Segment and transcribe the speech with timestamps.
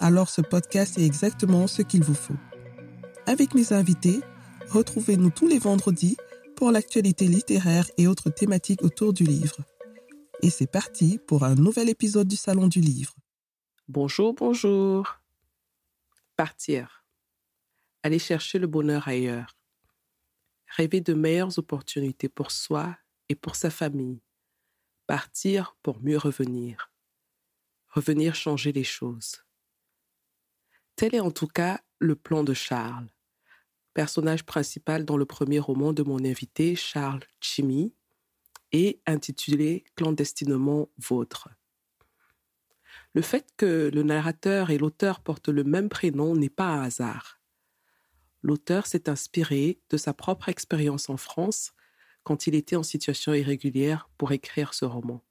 [0.00, 2.36] alors ce podcast est exactement ce qu'il vous faut.
[3.26, 4.20] Avec mes invités,
[4.68, 6.16] retrouvez-nous tous les vendredis
[6.56, 9.58] pour l'actualité littéraire et autres thématiques autour du livre.
[10.42, 13.14] Et c'est parti pour un nouvel épisode du Salon du Livre.
[13.86, 15.20] Bonjour, bonjour.
[16.36, 17.04] Partir.
[18.02, 19.60] Aller chercher le bonheur ailleurs
[20.70, 22.96] rêver de meilleures opportunités pour soi
[23.28, 24.22] et pour sa famille,
[25.06, 26.92] partir pour mieux revenir,
[27.88, 29.44] revenir changer les choses.
[31.00, 33.08] Tel est en tout cas le plan de Charles,
[33.94, 37.94] personnage principal dans le premier roman de mon invité Charles Chimmy
[38.72, 41.48] et intitulé Clandestinement vôtre.
[43.14, 47.40] Le fait que le narrateur et l'auteur portent le même prénom n'est pas un hasard
[48.42, 51.72] l'auteur s'est inspiré de sa propre expérience en France
[52.24, 55.24] quand il était en situation irrégulière pour écrire ce roman.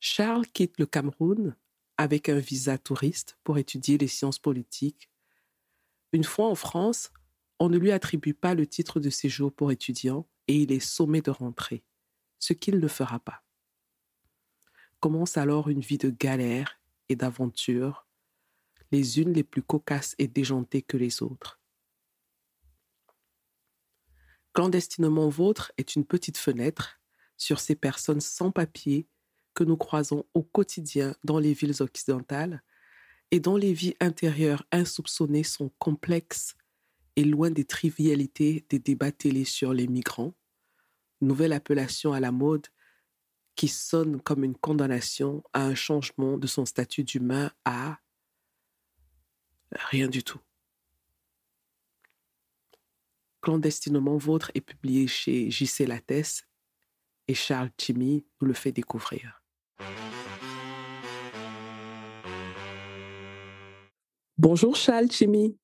[0.00, 1.56] Charles quitte le Cameroun
[1.96, 5.10] avec un visa touriste pour étudier les sciences politiques.
[6.12, 7.12] Une fois en France,
[7.58, 11.20] on ne lui attribue pas le titre de séjour pour étudiant et il est sommé
[11.20, 11.84] de rentrer,
[12.38, 13.44] ce qu'il ne fera pas.
[15.00, 18.06] Commence alors une vie de galère et d'aventure
[18.90, 21.60] les unes les plus cocasses et déjantées que les autres.
[24.52, 27.00] Clandestinement vôtre est une petite fenêtre
[27.36, 29.08] sur ces personnes sans papier
[29.54, 32.62] que nous croisons au quotidien dans les villes occidentales
[33.30, 36.56] et dont les vies intérieures insoupçonnées sont complexes
[37.16, 40.34] et loin des trivialités des débats télé sur les migrants,
[41.20, 42.66] nouvelle appellation à la mode
[43.56, 47.98] qui sonne comme une condamnation à un changement de son statut d'humain à
[49.74, 50.40] Rien du tout.
[53.40, 56.46] Clandestinement Vôtre est publié chez JC Lattès
[57.28, 59.43] et Charles Chimmy nous le fait découvrir.
[64.36, 65.56] Bonjour Charles Chimmy.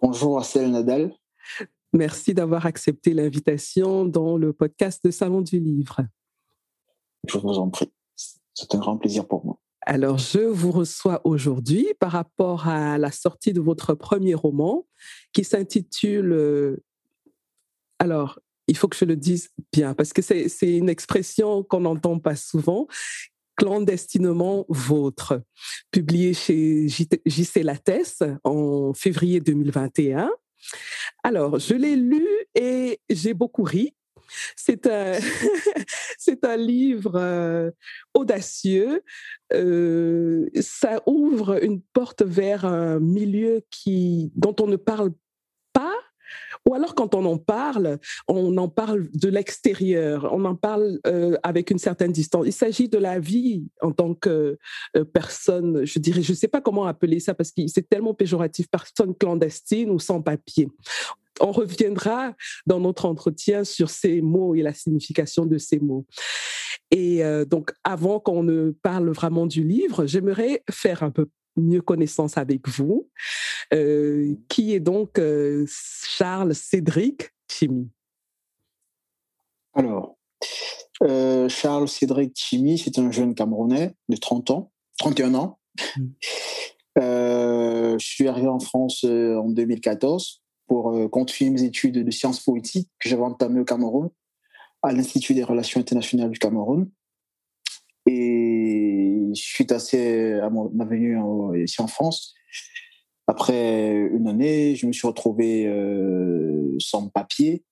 [0.00, 1.14] Bonjour Marcel Nadal.
[1.92, 6.00] Merci d'avoir accepté l'invitation dans le podcast de Salon du Livre.
[7.28, 7.92] Je vous en prie.
[8.54, 9.58] C'est un grand plaisir pour moi.
[9.82, 14.86] Alors, je vous reçois aujourd'hui par rapport à la sortie de votre premier roman
[15.32, 16.32] qui s'intitule...
[16.32, 16.82] Euh,
[17.98, 18.38] alors,
[18.72, 22.36] il faut que je le dise bien parce que c'est une expression qu'on n'entend pas
[22.36, 22.86] souvent.
[23.56, 25.42] Clandestinement vôtre,
[25.90, 30.30] publié chez JC Lattès en février 2021.
[31.22, 33.94] Alors, je l'ai lu et j'ai beaucoup ri
[34.56, 37.70] c'est un, livre euh,
[38.14, 39.02] audacieux.
[39.52, 45.10] Euh, ça ouvre une porte vers un milieu qui, dont on ne parle
[46.68, 51.36] ou alors quand on en parle, on en parle de l'extérieur, on en parle euh,
[51.42, 52.46] avec une certaine distance.
[52.46, 54.58] Il s'agit de la vie en tant que
[55.12, 58.68] personne, je dirais, je ne sais pas comment appeler ça parce que c'est tellement péjoratif,
[58.70, 60.68] personne clandestine ou sans papier
[61.40, 62.34] on reviendra
[62.66, 66.06] dans notre entretien sur ces mots et la signification de ces mots.
[66.90, 71.82] Et euh, donc, avant qu'on ne parle vraiment du livre, j'aimerais faire un peu mieux
[71.82, 73.08] connaissance avec vous.
[73.72, 77.90] Euh, qui est donc euh, Charles Cédric Chimie?
[79.74, 80.18] Alors,
[81.00, 85.58] Charles Cédric Chimie, c'est un jeune Camerounais de 30 ans, 31 ans.
[85.96, 86.04] Mmh.
[86.96, 90.42] je suis arrivé en France en 2014
[90.72, 94.08] pour euh, continuer mes études de sciences politiques que j'avais entamées au Cameroun,
[94.82, 96.90] à l'Institut des relations internationales du Cameroun.
[99.34, 101.18] Suite à, à ma venue
[101.62, 102.34] ici en France,
[103.26, 107.64] après une année, je me suis retrouvé euh, sans papier.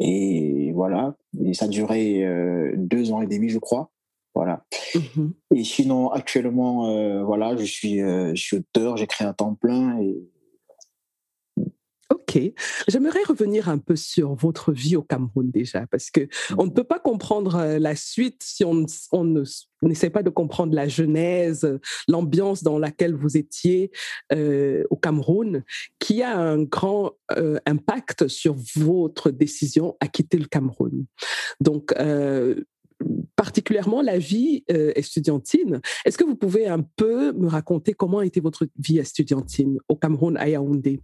[0.00, 3.90] Et voilà, et ça a duré euh, deux ans et demi, je crois.
[4.34, 4.64] Voilà.
[4.94, 10.16] Mmh et sinon, actuellement, voilà, je suis, je suis auteur, j'écris à temps plein et
[12.10, 12.40] Ok.
[12.88, 16.26] J'aimerais revenir un peu sur votre vie au Cameroun déjà, parce que
[16.56, 19.42] on ne peut pas comprendre euh, la suite si on, on
[19.82, 23.90] n'essaie pas de comprendre la genèse, l'ambiance dans laquelle vous étiez
[24.32, 25.64] euh, au Cameroun,
[25.98, 31.04] qui a un grand euh, impact sur votre décision à quitter le Cameroun.
[31.60, 31.94] Donc,
[33.36, 35.80] particulièrement la vie estudiantine.
[36.04, 40.36] Est-ce que vous pouvez un peu me raconter comment était votre vie estudiantine au Cameroun,
[40.36, 41.00] à Yaoundé?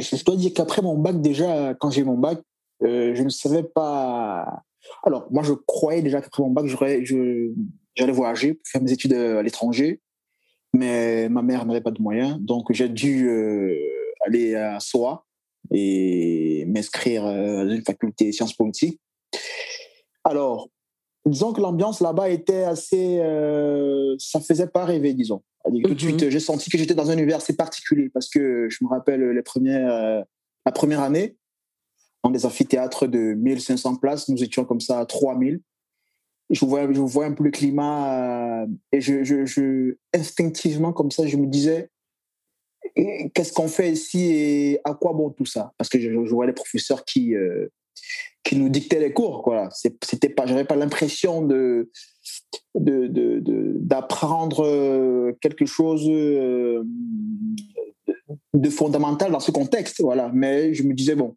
[0.00, 2.40] Je dois dire qu'après mon bac, déjà, quand j'ai mon bac,
[2.80, 4.62] je ne savais pas.
[5.04, 9.42] Alors, moi, je croyais déjà qu'après mon bac, j'allais voyager pour faire mes études à
[9.42, 10.00] l'étranger,
[10.72, 13.30] mais ma mère n'avait pas de moyens, donc j'ai dû
[14.26, 15.24] aller à SOA
[15.72, 19.00] et m'inscrire dans une faculté de sciences politiques.
[20.24, 20.68] Alors,
[21.24, 23.18] disons que l'ambiance là-bas était assez.
[23.20, 25.42] Euh, ça faisait pas rêver, disons.
[25.84, 26.30] Tout de suite, mhm.
[26.30, 29.42] j'ai senti que j'étais dans un univers assez particulier parce que je me rappelle les
[29.42, 30.22] premières, euh,
[30.64, 31.36] la première année,
[32.22, 35.60] dans des amphithéâtres de 1500 places, nous étions comme ça à 3000.
[36.50, 41.26] Je voyais, je voyais un peu le climat euh, et je, je, instinctivement, comme ça,
[41.26, 41.90] je me disais
[43.34, 45.72] qu'est-ce qu'on fait ici et à quoi bon tout ça?
[45.76, 47.68] Parce que je, je voyais les professeurs qui, euh,
[48.46, 49.42] qui nous dictait les cours.
[49.42, 49.68] Quoi.
[49.72, 51.90] C'était pas, j'avais pas l'impression de
[52.74, 56.84] d'apprendre euh, quelque chose euh,
[58.54, 60.00] de fondamental dans ce contexte.
[60.00, 60.30] Voilà.
[60.32, 61.36] Mais je me disais, bon,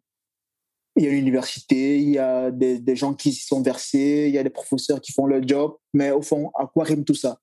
[0.96, 4.38] il y a l'université, il y a des, gens qui s'y sont versés, il y
[4.38, 7.40] a des professeurs qui font leur job, mais au fond, à quoi rime tout ça?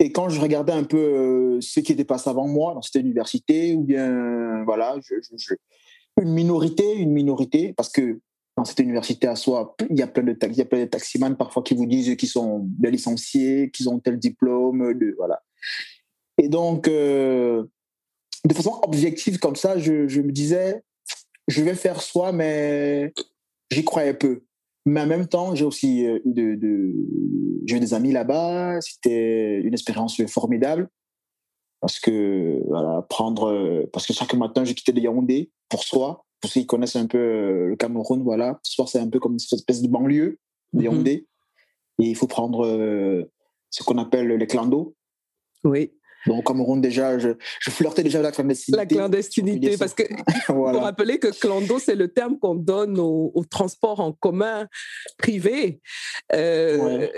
[0.00, 2.96] Et quand je regardais un peu euh, ce qui était passé avant moi dans cette
[2.96, 5.54] université, ou bien, voilà, je,
[6.20, 8.20] une minorité, une minorité, parce que
[8.64, 11.34] cette université à soi, il y a plein de il y a plein de taximans
[11.34, 15.42] parfois qui vous disent qu'ils sont des licenciés, qu'ils ont tel diplôme, de, voilà.
[16.38, 17.64] Et donc, euh,
[18.44, 20.82] de façon objective comme ça, je, me disais,
[21.48, 23.12] je vais faire soi, mais
[23.70, 24.42] j'y croyais peu.
[24.86, 28.80] Mais en même temps, j'ai aussi eu de, de des amis là-bas.
[28.80, 30.88] C'était une expérience formidable
[31.80, 32.62] parce que
[33.08, 36.96] prendre parce que chaque matin, je quittais de Yaoundé pour soi pour ceux qui connaissent
[36.96, 39.88] un peu euh, le Cameroun, voilà, ce soir c'est un peu comme une espèce de
[39.88, 40.38] banlieue
[40.72, 40.84] de mhm.
[40.84, 41.26] Yaoundé.
[42.00, 43.30] Et il faut prendre euh,
[43.68, 44.94] ce qu'on appelle les clandos.
[45.64, 45.92] Oui.
[46.26, 48.76] Donc, au Cameroun, déjà, je, je, flirtais déjà avec la clandestinité.
[48.76, 50.02] La clandestinité, parce que
[50.52, 50.78] voilà.
[50.78, 54.66] faut rappeler que clando, c'est le terme qu'on donne au, au, transport en commun
[55.16, 55.80] privé.
[56.34, 57.08] Euh,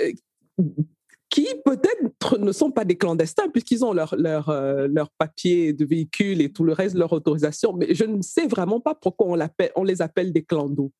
[1.32, 5.86] qui peut-être ne sont pas des clandestins puisqu'ils ont leur, leur, euh, leur papier de
[5.86, 7.72] véhicule et tout le reste, leur autorisation.
[7.72, 9.38] Mais je ne sais vraiment pas pourquoi on,
[9.76, 10.92] on les appelle des clandos.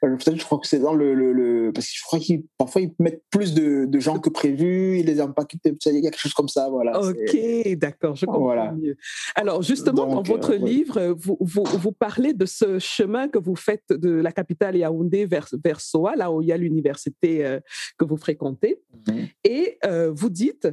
[0.00, 2.92] Peut-être, je crois que c'est dans le, le, parce que je crois qu'ils parfois ils
[2.98, 6.34] mettent plus de, de gens que prévu, ils les empaquent, il y a quelque chose
[6.34, 7.00] comme ça, voilà.
[7.00, 7.36] Ok,
[7.76, 8.72] d'accord, je comprends voilà.
[8.72, 8.96] mieux.
[9.34, 13.56] Alors justement, dans votre euh, livre, vous, vous, vous, parlez de ce chemin que vous
[13.56, 17.60] faites de la capitale Yaoundé vers, vers Soa, là où il y a l'université euh,
[17.98, 19.28] que vous fréquentez, mhm.
[19.44, 20.68] et euh, vous dites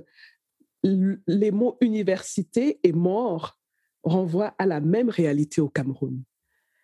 [0.83, 3.57] les mots université et mort
[4.03, 6.21] renvoient à la même réalité au Cameroun.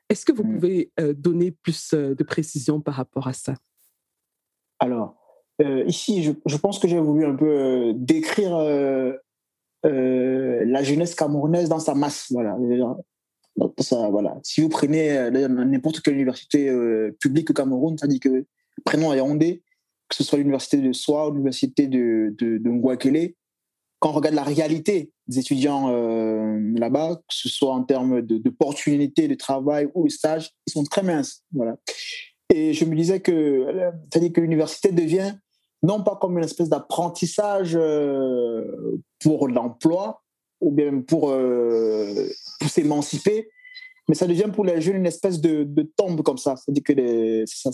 [0.09, 0.53] Est-ce que vous mmh.
[0.55, 3.55] pouvez donner plus de précision par rapport à ça?
[4.79, 5.15] Alors,
[5.85, 8.57] ici, je, pense que j'ai voulu un peu décrire
[9.83, 12.27] la jeunesse camerounaise dans sa masse.
[12.31, 12.57] Voilà.
[13.79, 14.39] Ça, voilà.
[14.41, 16.71] Si vous prenez n'importe quelle université
[17.19, 18.45] publique au Cameroun, ça dit que,
[18.85, 19.63] prenons à Yaoundé,
[20.09, 22.69] que ce soit l'université de Soa ou l'université de, de, de
[23.99, 29.23] quand on regarde la réalité des étudiants euh, là-bas, que ce soit en termes d'opportunités
[29.23, 31.43] de, de, travail ou de stage, ils sont très minces.
[31.53, 31.75] Voilà.
[32.49, 33.67] Et je me disais que,
[34.11, 35.35] c'est-à-dire que l'université devient
[35.83, 40.23] non pas comme une espèce d'apprentissage euh, pour l'emploi
[40.61, 42.27] ou bien pour, euh,
[42.59, 43.49] pour s'émanciper,
[44.09, 45.63] mais ça devient pour les jeunes une espèce de,
[45.95, 46.55] tombe comme ça.
[46.55, 47.69] C'est-à-dire que les, ça,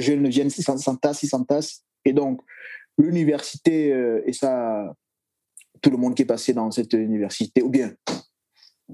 [0.00, 1.84] jeunes viennent, s'entassent, ils s'entassent.
[2.04, 2.40] Et donc,
[2.98, 4.94] l'université, euh, et ça,
[5.84, 7.92] tout le monde qui est passé dans cette université, ou bien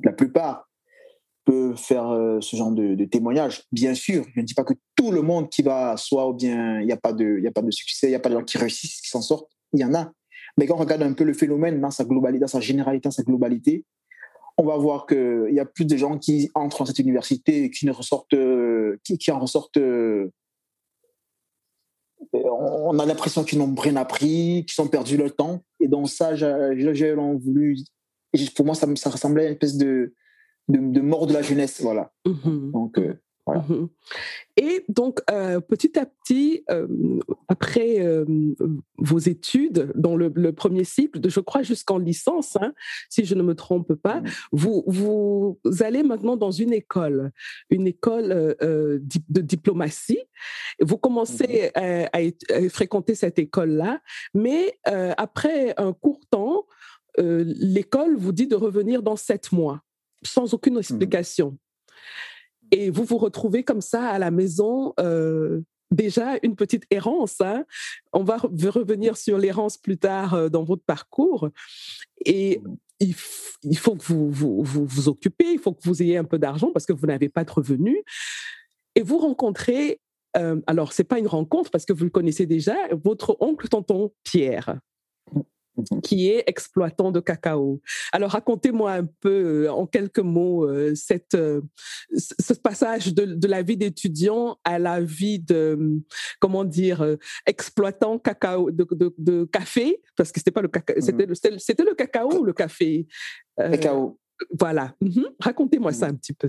[0.02, 0.68] la plupart,
[1.44, 3.62] peut faire euh, ce genre de, témoignage.
[3.70, 6.80] Bien sûr, je ne dis pas que tout le monde qui va soit ou bien
[6.80, 8.44] il n'y a, pas de, a pas de succès, il n'y a pas de gens
[8.44, 10.12] qui réussissent, qui s'en sortent, il y en a.
[10.58, 13.12] Mais quand on regarde un peu le phénomène dans sa globalité, dans sa généralité, dans
[13.12, 13.84] sa globalité,
[14.58, 17.70] on va voir qu'il y a plus de gens qui entrent dans cette université et
[17.70, 19.78] qui, ne ressortent, euh, qui, qui en ressortent
[22.32, 25.62] on a l'impression qu'ils n'ont rien appris, qu'ils ont perdu leur temps.
[25.80, 27.76] Et dans ça, j'ai voulu.
[28.54, 30.14] Pour moi, ça, ça ressemblait à une espèce de,
[30.68, 31.80] de, mort de la jeunesse.
[31.80, 32.12] Voilà.
[32.26, 32.70] Mm-hmm.
[32.72, 33.88] Donc, euh, Mhm.
[34.56, 36.86] Et donc, euh, petit à petit, euh,
[37.48, 38.24] après euh,
[38.98, 42.72] vos études, dans le, premier cycle, de, je crois jusqu'en licence, hein,
[43.08, 44.30] si je ne me trompe pas, mhm.
[44.52, 47.32] vous, vous allez maintenant dans une école,
[47.70, 50.20] une école de diplomatie.
[50.80, 54.00] Vous commencez à, à, fréquenter cette école-là,
[54.34, 56.66] mais après un court temps,
[57.18, 59.82] l'école vous dit de revenir dans sept mois,
[60.22, 61.58] sans aucune explication.
[62.70, 64.94] Et vous vous retrouvez comme ça à la maison.
[65.90, 67.40] déjà une petite errance.
[67.40, 67.64] Hein.
[68.12, 71.48] On va revenir sur l'errance plus tard dans votre parcours.
[72.24, 72.60] Et
[73.00, 76.70] il, faut que vous vous, vous occupez, il faut que vous ayez un peu d'argent
[76.70, 77.98] parce que vous n'avez pas de revenus.
[78.94, 80.00] Et vous rencontrez
[80.36, 83.68] euh, alors, ce n'est pas une rencontre parce que vous le connaissez déjà, votre oncle
[83.68, 84.78] tonton Pierre
[86.02, 87.80] qui est exploitant de cacao.
[88.12, 91.36] Alors racontez-moi un peu euh, en quelques mots euh, cette,
[92.16, 96.00] ce passage de, la vie d'étudiant à la vie de,
[96.38, 101.34] comment dire, exploitant cacao, de, café, parce que c'était pas le cacao, mmh c'était, le,
[101.58, 103.06] c'était le cacao ou le café
[103.56, 104.18] Cacao.
[104.58, 104.94] Voilà.
[105.00, 106.48] Mmh Racontez-moi ça un petit peu.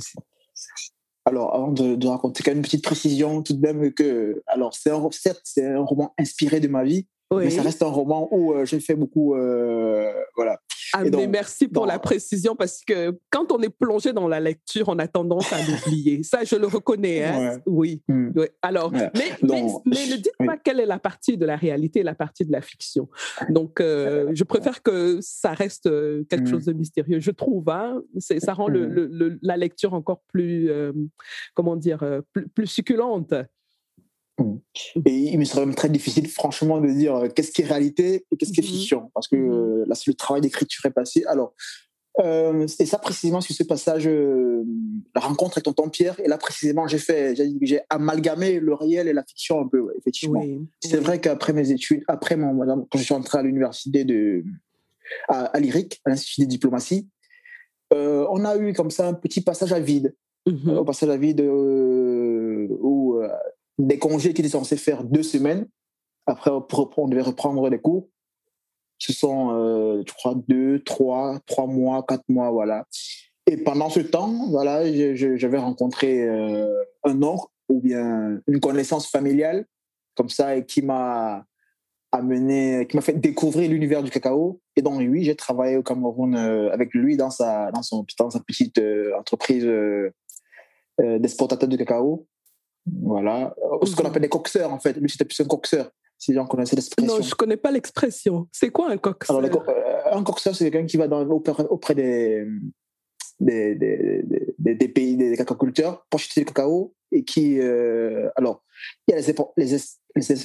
[1.25, 4.89] Alors, avant de, raconter, quand même une petite précision tout de même que, alors, c'est
[4.89, 7.07] un, certes, c'est un roman inspiré de ma vie,
[7.39, 10.59] mais ça reste un roman où euh, j'ai fait beaucoup, euh, voilà.
[10.93, 14.89] Ah, mais merci pour la précision parce que quand on est plongé dans la lecture,
[14.89, 16.21] on a tendance à l'oublier.
[16.23, 17.23] Ça, je le reconnais.
[17.23, 17.61] Hein?
[17.65, 18.01] Oui.
[18.09, 18.31] Hmm.
[18.61, 19.11] Alors, mais,
[19.41, 22.51] mais, ne dites pas quelle est la partie de la réalité et la partie de
[22.51, 23.07] la fiction.
[23.50, 25.83] Donc, euh, je préfère que ça reste
[26.27, 26.47] quelque hmm.
[26.47, 27.21] chose de mystérieux.
[27.21, 29.09] Je trouve, hein, ça rend le, hmm.
[29.11, 30.69] le, la lecture encore plus,
[31.53, 33.33] comment dire, plus, plus succulente.
[34.39, 34.57] Mm.
[35.05, 38.25] Et il me serait même très difficile, franchement, de dire euh, qu'est-ce qui est réalité
[38.31, 38.67] et qu'est-ce qui est mm-hmm.
[38.67, 39.11] fiction.
[39.13, 39.88] Parce que mm-hmm.
[39.88, 41.23] là, le travail d'écriture est passé.
[41.27, 41.53] Alors,
[42.19, 44.63] euh, c'est ça précisément sur ce passage, euh,
[45.15, 46.19] la rencontre avec tonton Pierre.
[46.19, 50.43] Et là, précisément, j'ai fait, j'ai amalgamé le réel et la fiction un peu, effectivement.
[50.81, 54.43] c'est vrai qu'après mes études, après mon, quand je suis entré à l'université de,
[55.29, 57.07] à, à l'IRIC, à l'Institut de diplomatie,
[57.91, 60.15] on a eu comme ça un petit passage à vide.
[60.47, 60.79] Mm-hmm.
[60.79, 63.21] un passage à vide où
[63.81, 65.67] des congés qui étaient censés faire deux semaines.
[66.27, 68.07] Après, on devait reprendre les cours.
[69.00, 72.85] Ce sont, euh, je crois, deux, trois, trois mois, quatre mois, voilà.
[73.47, 74.83] Et pendant ce temps, voilà,
[75.15, 79.65] j'avais rencontré euh, un oncle ou bien une connaissance familiale,
[80.15, 81.43] comme ça, et qui m'a
[82.11, 84.61] amené, qui m'a fait découvrir l'univers du cacao.
[84.75, 88.29] Et donc, oui, j'ai travaillé au Cameroun euh, avec lui dans sa, dans son, dans
[88.29, 88.79] sa petite
[89.17, 89.67] entreprise
[91.00, 92.27] d'exportateur de cacao.
[92.85, 93.53] Voilà.
[93.83, 94.93] Ce qu'on appelle des coxeurs, en fait.
[94.93, 97.15] Lui, c'était plus un coxeur, si j'en connaissais l'expression.
[97.15, 98.47] Non, je ne connais pas l'expression.
[98.51, 99.38] C'est quoi un coxeur?
[99.38, 102.45] Alors, euh, Un coxeur, c'est quelqu'un qui va dans, auprès des,
[103.39, 107.59] des, des, des, pays, des cacaculteurs, pour acheter du cacao et qui.
[107.59, 108.63] Euh, alors,
[109.07, 110.35] il y a les, les,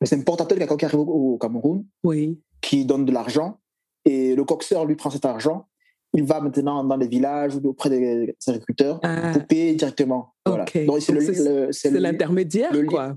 [0.00, 2.40] les, importateurs de cacao qui arrivent au, Cameroun, oui.
[2.60, 3.60] qui donnent de l'argent,
[4.04, 5.68] et le coxeur lui prend cet argent
[6.14, 9.32] il va maintenant dans les villages ou auprès des agriculteurs ah.
[9.32, 10.34] pour payer directement.
[10.44, 10.66] Voilà.
[10.66, 13.16] c'est l'intermédiaire, quoi.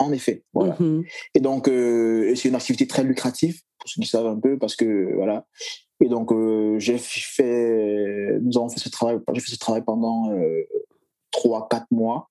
[0.00, 0.74] En effet, voilà.
[0.74, 1.04] Mm-hmm.
[1.34, 4.74] Et donc, euh, c'est une activité très lucrative, pour ceux qui savent un peu, parce
[4.74, 5.46] que, voilà.
[6.00, 10.32] Et donc, euh, j'ai fait, nous avons fait ce travail, j'ai fait ce travail pendant
[10.32, 10.64] euh,
[11.30, 12.28] trois, quatre mois.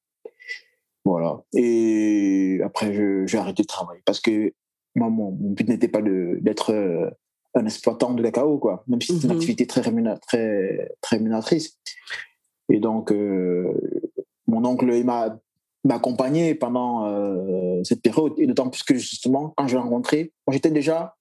[1.06, 1.42] Voilà.
[1.56, 2.94] Et après,
[3.28, 4.52] j'ai arrêté de travailler parce que
[4.96, 7.16] moi, mon but n'était pas d'être
[7.56, 9.38] un exploitant de cacao, quoi, même si c'est une mhm.
[9.38, 11.78] activité très, très, très rémunératrice.
[12.70, 13.74] Et donc, euh,
[14.48, 15.40] mon oncle m'a
[15.90, 20.72] accompagné pendant euh, cette période, et d'autant plus que justement, quand je l'ai rencontré, j'étais
[20.72, 21.16] déjà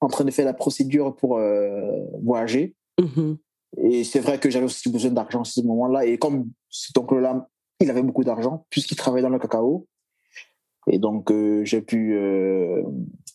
[0.00, 2.76] en train de faire la procédure pour euh, voyager.
[3.00, 3.38] Mhm.
[3.82, 6.06] Et c'est vrai que j'avais aussi besoin d'argent à ce moment-là.
[6.06, 7.48] Et comme cet oncle-là,
[7.80, 9.86] il avait beaucoup d'argent, puisqu'il travaillait dans le cacao.
[10.90, 11.30] Et donc,
[11.64, 12.18] j'ai pu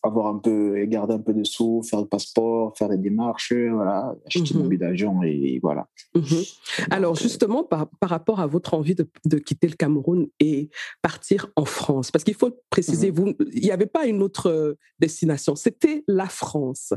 [0.04, 4.14] avoir un peu, garder un peu de sous, faire le passeport, faire des démarches, voilà,
[4.26, 4.78] acheter mmh.
[4.78, 5.88] d'avion et voilà.
[6.14, 6.44] Mhm.
[6.90, 10.70] Alors, euh, justement, par, par, rapport à votre envie de, de, quitter le Cameroun et
[11.02, 14.50] partir en France, parce qu'il faut préciser, mmh vous, il n'y avait pas une autre
[14.50, 16.94] euh, destination, c'était la France.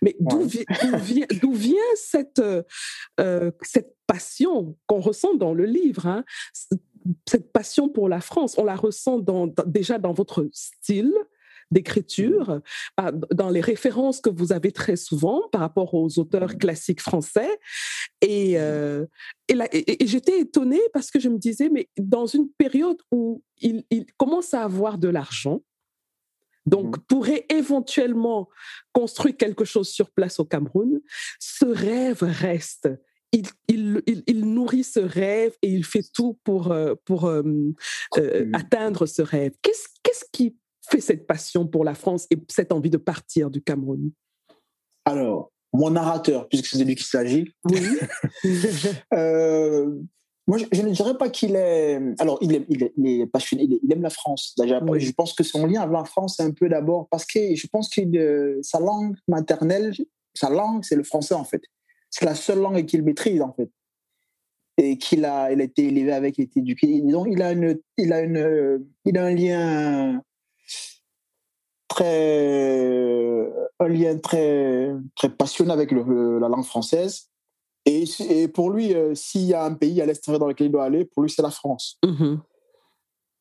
[0.00, 0.64] Mais d'où vient,
[1.52, 2.42] vient cette,
[3.20, 6.24] euh, cette passion qu'on ressent dans le livre hein?
[7.28, 11.12] cette passion pour la France, on la ressent dans, déjà dans votre style,
[11.70, 12.60] d'écriture,
[12.96, 17.58] bah, dans les références que vous avez très souvent par rapport aux auteurs classiques français.
[18.20, 19.06] Et, euh,
[19.48, 23.84] et, j'étais étonnée parce que je me disais, mais dans une période où il,
[24.16, 25.62] commence à avoir de l'argent,
[26.66, 28.48] donc, mmh pourrait éventuellement
[28.92, 31.00] construire quelque chose sur place au Cameroun.
[31.38, 32.88] Ce rêve reste.
[33.32, 37.42] Il, il, il, nourrit ce rêve et il fait tout pour, euh, pour euh,
[38.54, 39.52] atteindre ce rêve.
[39.60, 40.56] Qu'est-ce qu'est-ce qui
[40.90, 44.10] fait cette passion pour la France et cette envie de partir du Cameroun
[45.04, 47.52] Alors, mon narrateur, puisque c'est de lui qu'il s'agit.
[47.64, 47.80] Oui.
[49.14, 50.00] Euh,
[50.46, 51.98] moi, je, ne dirais pas qu'il est.
[52.18, 54.54] Alors, il est, il est, passionné, il, aime la France.
[54.58, 57.54] Déjà, je pense que son lien avec la France, c'est un peu d'abord parce que
[57.54, 59.94] je pense que euh, sa langue maternelle,
[60.34, 61.62] sa langue, c'est le français en fait.
[62.10, 63.70] C'est la seule langue qu'il maîtrise en fait.
[64.76, 67.00] et qu'il a, il a été élevé avec, il a été éduqué.
[67.00, 70.22] Donc, il a, une, il, a une, il a un lien
[71.94, 77.28] très, un lien très, très passionné avec le, la langue française.
[77.86, 80.72] Et, et pour lui, euh, s'il y a un pays à l'extérieur dans lequel il
[80.72, 81.98] doit aller, pour lui, c'est la France.
[82.04, 82.40] Mhm.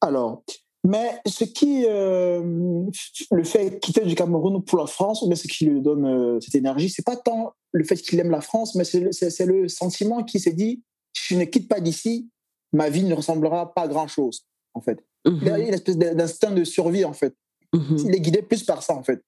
[0.02, 0.44] Alors,
[0.86, 2.86] mais ce qui euh,
[3.32, 6.40] le fait quitter du Cameroun pour la France, ou bien ce qui lui donne euh,
[6.42, 10.24] cette énergie, c'est pas tant le fait qu'il aime la France, mais c'est le sentiment
[10.24, 10.84] qui s'est dit
[11.14, 12.30] si je ne quitte pas d'ici,
[12.74, 15.00] ma vie ne ressemblera pas à grand chose, en fait.
[15.26, 17.34] Il a une espèce d'instinct de survie, en fait.
[17.74, 17.98] Mhm.
[18.06, 19.22] Il est guidé plus par ça, en fait,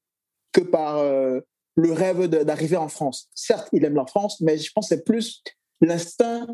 [0.51, 1.39] que par euh,
[1.75, 3.29] le rêve d'arriver en France.
[3.33, 5.43] Certes, il aime la France, mais je pense que c'est plus
[5.81, 6.47] l'instinct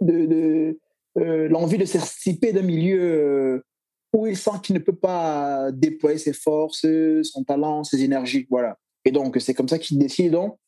[0.00, 0.78] de,
[1.14, 3.64] l'envie de s'extirper d'un milieu
[4.12, 6.86] où il sent qu'il ne peut pas déployer ses forces,
[7.22, 8.46] son talent, ses énergies.
[8.50, 8.78] Voilà.
[9.04, 10.58] Et donc, c'est comme ça qu'il décide donc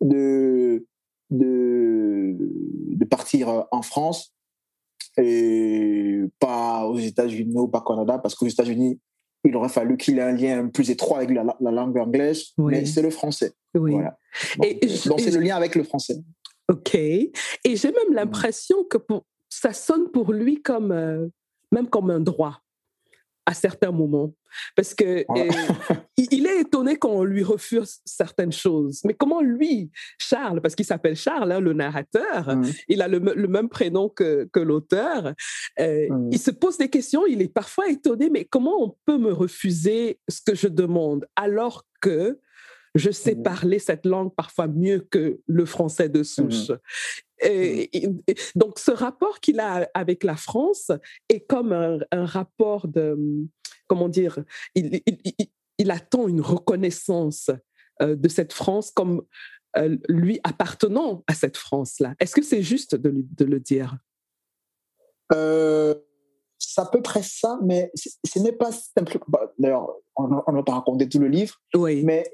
[0.00, 0.86] de,
[1.30, 4.34] de, de, partir en France
[5.16, 9.00] et pas aux États-Unis ou pas au Canada, parce qu'aux États-Unis,
[9.44, 13.02] il aurait fallu qu'il ait un lien plus étroit avec la, langue anglaise, mais c'est
[13.02, 13.52] le français.
[13.74, 14.18] Voilà.
[15.06, 16.16] donc, c'est le lien avec le français.
[16.68, 16.94] OK.
[16.94, 17.30] Et
[17.64, 21.28] j'ai même l'impression que pour, ça sonne pour lui comme, euh,
[21.72, 22.62] même comme un droit
[23.50, 24.32] à certains moments.
[24.76, 25.50] Parce que euh,
[26.16, 29.00] il est étonné quand on lui refuse certaines choses.
[29.04, 32.64] Mais comment lui, Charles, parce qu'il s'appelle Charles, hein, le narrateur, mmh.
[32.88, 35.34] il a le, même prénom que, que l'auteur,
[35.80, 36.28] euh, mmh.
[36.30, 40.20] il se pose des questions, il est parfois étonné, mais comment on peut me refuser
[40.28, 42.38] ce que je demande alors que
[42.94, 43.42] je sais mmh.
[43.42, 46.70] parler cette langue parfois mieux que le français de souche?
[47.42, 48.08] Et,
[48.54, 50.90] donc, ce rapport qu'il a avec la France
[51.28, 53.16] est comme un, rapport de,
[53.86, 54.38] comment dire,
[54.74, 55.00] il,
[55.78, 57.50] il, attend une reconnaissance
[58.02, 59.22] euh, de cette France comme
[59.76, 62.14] euh, lui appartenant à cette France-là.
[62.20, 63.96] Est-ce que c'est juste de, de, le dire?
[65.32, 65.94] Euh,
[66.58, 69.24] C'est à peu près ça, mais ce n'est pas simplement.
[69.28, 72.02] Bah, d'ailleurs, on, on a raconté tout le livre, oui.
[72.04, 72.30] mais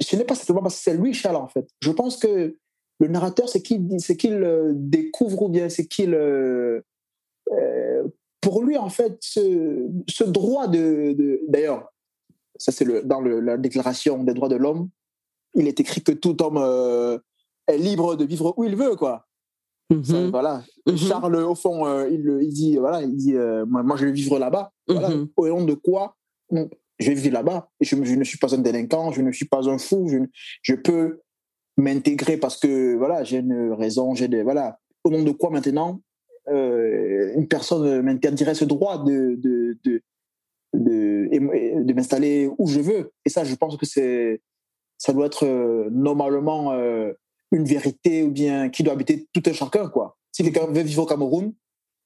[0.00, 1.68] ce n'est pas simplement parce que c'est lui, Charles, en fait.
[1.80, 2.58] Je pense que
[3.00, 6.80] le narrateur, c'est qu'il euh, découvre ou bien c'est qu'il euh,
[7.52, 8.04] euh,
[8.40, 11.92] pour lui en fait ce, ce droit de, d'ailleurs
[12.56, 14.90] ça c'est le dans le, la déclaration des droits de l'homme
[15.54, 16.58] il est écrit que tout homme
[17.66, 19.26] est libre de vivre où il veut quoi
[19.92, 20.30] mm-hmm.
[20.30, 21.08] voilà mm-hmm.
[21.08, 23.34] Charles au fond il, il, dit voilà il dit
[23.66, 25.10] moi, je vais vivre là-bas voilà.
[25.10, 25.28] Mm-hmm.
[25.36, 26.16] au nom de quoi?
[26.52, 29.68] Je vais vivre là-bas je, je, ne suis pas un délinquant je ne suis pas
[29.68, 30.18] un fou je,
[30.62, 31.20] je peux
[31.78, 34.78] m'intégrer parce que voilà, j'ai une raison, j'ai des voilà.
[35.04, 36.00] Au nom de quoi maintenant
[36.48, 40.02] euh, une personne m'interdirait ce droit de de, de,
[40.74, 43.86] de, m'installer où je veux Et ça, je pense que
[44.96, 47.12] ça doit être euh, normalement euh,
[47.52, 50.16] une vérité ou bien qui doit habiter tout un chacun quoi.
[50.32, 51.52] Si quelqu'un veut vivre au Cameroun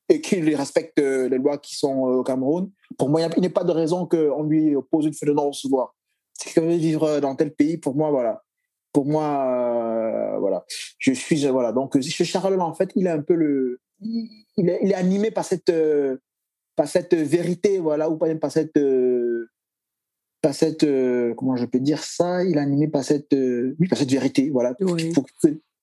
[0.08, 3.64] et qu'il respecte les lois qui sont au Cameroun, pour moi, il n'y a pas
[3.64, 5.94] de raison qu'on lui oppose une fenêtre de non-recevoir.
[6.38, 8.42] Si quelqu'un veut vivre dans tel pays, pour moi, voilà,
[8.92, 10.64] pour moi, euh, voilà,
[10.98, 11.72] je suis voilà.
[11.72, 15.30] Donc ce Charles en fait, il est un peu le, il est, il est animé
[15.30, 16.18] par cette euh,
[16.76, 19.48] par cette vérité, voilà, ou pas par cette euh,
[20.40, 20.86] par cette
[21.36, 24.74] comment je peux dire ça, il est animé par cette oui, par cette vérité, voilà.
[24.80, 25.12] Oui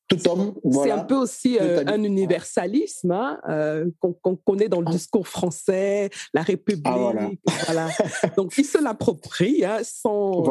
[0.10, 0.56] tout homme.
[0.72, 4.92] c'est un peu aussi euh, un universalisme hein, euh, qu'on connaît dans le ah.
[4.92, 6.86] discours français, la République.
[6.86, 7.30] Ah,
[7.66, 7.90] voilà.
[8.38, 10.44] Donc, il se l'approprie hein, sans,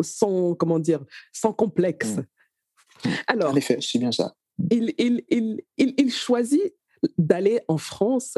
[0.00, 2.16] sans, comment dire, sans complexe.
[2.16, 3.08] Mm.
[3.26, 4.34] Alors, en effet, c'est bien ça.
[4.70, 6.74] Il, il, il, il choisit
[7.18, 8.36] d'aller en France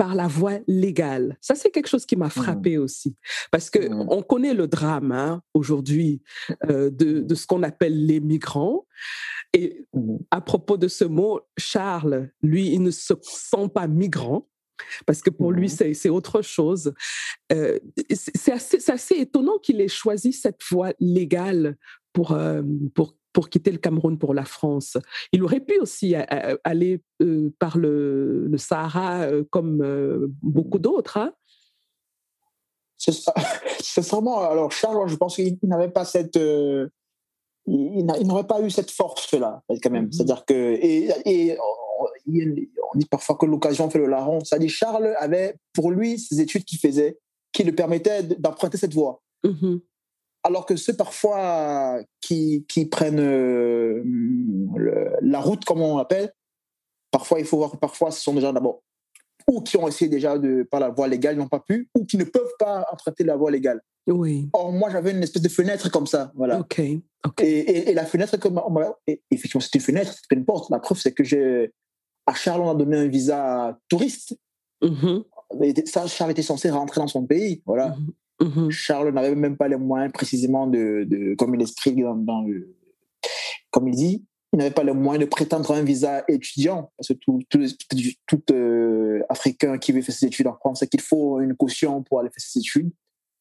[0.00, 1.36] par la voie légale.
[1.42, 2.30] Ça, c'est quelque chose qui m'a mmh.
[2.30, 3.16] frappé aussi.
[3.50, 4.06] Parce que mmh.
[4.08, 6.22] on connaît le drame hein, aujourd'hui
[6.70, 8.86] euh, de, de, ce qu'on appelle les migrants.
[9.52, 9.86] Et
[10.30, 14.46] à propos de ce mot, Charles, lui, il ne se sent pas migrant
[15.06, 16.92] parce que pour lui, c'est autre chose.
[17.52, 17.78] Euh,
[18.12, 21.76] c'est assez, assez, étonnant qu'il ait choisi cette voie légale
[22.12, 22.62] pour, euh,
[22.94, 24.96] pour pour quitter le Cameroun pour la France.
[25.30, 31.16] Il aurait pu aussi aller euh, par le, Sahara comme beaucoup d'autres.
[31.16, 31.32] Hein.
[32.96, 34.40] C'est sûrement.
[34.50, 36.36] Alors, Charles, je pense qu'il n'avait pas cette.
[37.66, 40.06] Il, n'aurait pas eu cette force-là, quand même.
[40.06, 40.12] Mm-hmm.
[40.12, 40.78] C'est-à-dire que.
[40.82, 41.56] Et,
[42.92, 44.40] on dit parfois que l'occasion fait le larron.
[44.42, 47.18] C'est-à-dire, Charles avait, pour lui, ses études qu'il faisait,
[47.52, 49.22] qui lui permettaient d'emprunter cette voie.
[49.44, 49.80] Mm-hmm.
[50.42, 54.02] Alors que ceux parfois qui, qui prennent euh,
[55.20, 56.32] la route, comme on l'appelle,
[57.10, 58.82] parfois il faut voir, parfois ce sont des gens d'abord
[59.50, 62.16] ou qui ont essayé déjà de par la voie légale, n'ont pas pu, ou qui
[62.16, 63.80] ne peuvent pas emprunter la voie légale.
[64.06, 64.48] Oui.
[64.52, 66.60] Or, moi, j'avais une espèce de fenêtre comme ça, voilà.
[66.60, 66.78] Ok.
[66.78, 67.00] Et,
[67.42, 68.60] et, la fenêtre, comme
[69.30, 70.70] effectivement, c'était une fenêtre, c'était une porte.
[70.70, 71.72] La preuve, c'est que j'ai
[72.26, 74.38] à Charles, on a donné un visa touriste.
[74.82, 75.24] Mhm.
[75.86, 77.62] Ça, Charles était censé rentrer dans son pays.
[77.66, 77.96] Voilà.
[78.40, 78.48] Mhm.
[78.48, 78.70] Mhm.
[78.70, 82.74] Charles n'avait même pas les moyens précisément de, de comme il explique dans, dans le,
[83.70, 87.12] comme il dit, il n'avait pas les moyens de prétendre un visa étudiant, parce que
[87.14, 87.64] tout, tout,
[88.26, 92.02] tout euh, Africain qui veut faire ses études en France, c'est qu'il faut une caution
[92.02, 92.90] pour aller faire ses études.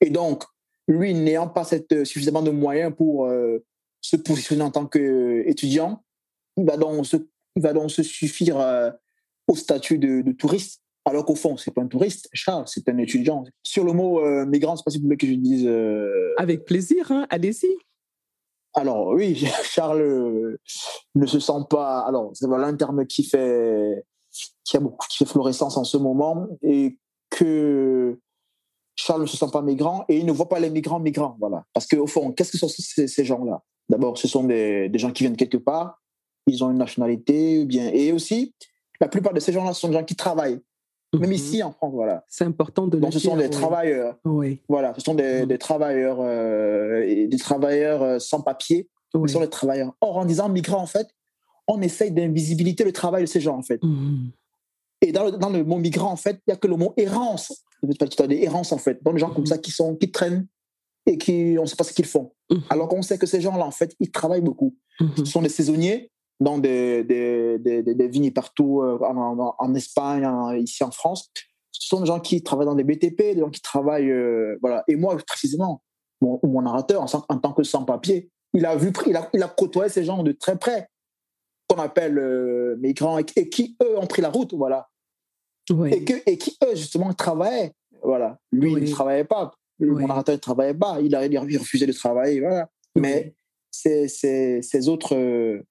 [0.02, 0.44] Et donc,
[0.88, 3.64] lui, n'ayant pas cette, suffisamment de moyens pour euh,
[4.02, 6.04] se positionner en tant qu'étudiant,
[6.58, 7.18] il va donc se,
[7.56, 8.90] il va donc se suffire euh,
[9.48, 10.82] au statut de, de touriste.
[11.06, 13.44] Alors qu'au fond, c'est pas un touriste, Charles, c'est un étudiant.
[13.64, 15.66] Sur le mot euh, migrant, c'est pas si vous voulez que je dise.
[15.66, 17.68] euh, Avec plaisir, hein, allez-y.
[18.76, 20.60] alors oui, Charles euh,
[21.16, 22.02] ne se sent pas.
[22.02, 24.04] Alors c'est voilà un terme qui fait
[24.64, 26.98] qui a beaucoup qui fait florescence en ce moment et
[27.30, 28.20] que
[28.96, 31.38] Charles ne se sent pas migrant et il ne voit pas les migrants migrants.
[31.40, 31.66] Voilà.
[31.74, 33.64] Parce qu'au fond, qu'est-ce que sont ces, ces gens-là?
[33.88, 36.02] D'abord, ce sont des, des gens qui viennent quelque part,
[36.48, 38.54] ils ont une nationalité, bien et aussi
[39.02, 40.60] la plupart de ces gens-là sont des gens qui travaillent,
[41.14, 41.32] même Mhm.
[41.32, 41.94] ici en France.
[41.94, 42.24] Voilà.
[42.28, 43.50] C'est important de Donc ce sont des oui.
[43.50, 44.16] travailleurs.
[44.26, 45.46] Oui, Voilà, ce sont des, Mhm.
[45.48, 48.90] des travailleurs, euh, des travailleurs euh, sans papier.
[49.14, 49.28] oui.
[49.30, 49.94] Ce sont des travailleurs.
[50.02, 51.08] Or, en disant migrants, en fait,
[51.70, 53.82] on essaye d'invisibiliter le travail de ces gens, en fait.
[53.84, 54.32] Mhm.
[55.02, 56.94] Et dans le, dans le mot migrant, en fait, il n'y a que le mot
[56.98, 57.64] errance.
[57.82, 59.02] Tu as des errances, en fait.
[59.04, 59.54] Donc, des gens comme Mhm.
[59.54, 60.46] ça qui, sont, qui traînent
[61.06, 62.34] et qui, on ne sait pas ce qu'ils font.
[62.52, 62.64] Mhm.
[62.70, 64.76] Alors qu'on sait que ces gens-là, en fait, ils travaillent beaucoup.
[65.16, 70.84] Ce sont des saisonniers dans des, des, des, vignes partout euh, en, Espagne, en- ici
[70.84, 71.30] en France.
[71.72, 74.10] Ce sont des gens qui travaillent dans des BTP, des gens qui travaillent.
[74.12, 74.84] euh, voilà.
[74.90, 75.82] Et moi, précisément,
[76.22, 79.90] mon, mon narrateur, en tant que sans-papier, il a, vu, il, a, il a côtoyé
[79.90, 80.90] ces gens de très près,
[81.70, 84.54] qu'on appelle euh, migrants, et, qui, eux, ont pris la route.
[84.54, 84.90] Voilà.
[85.72, 85.92] Oui.
[85.94, 87.72] Et, que, et qui, eux, justement, travaillaient.
[88.04, 88.40] Voilà.
[88.52, 89.52] Lui, il ne travaillait pas.
[89.78, 90.06] Le- Oui.
[90.06, 91.00] Narrateur ne travaillait pas.
[91.02, 92.40] Il, a, il refusait de travailler.
[92.42, 92.70] Voilà.
[92.96, 93.34] Mais
[93.72, 95.62] ces, ces, ces autres, euh,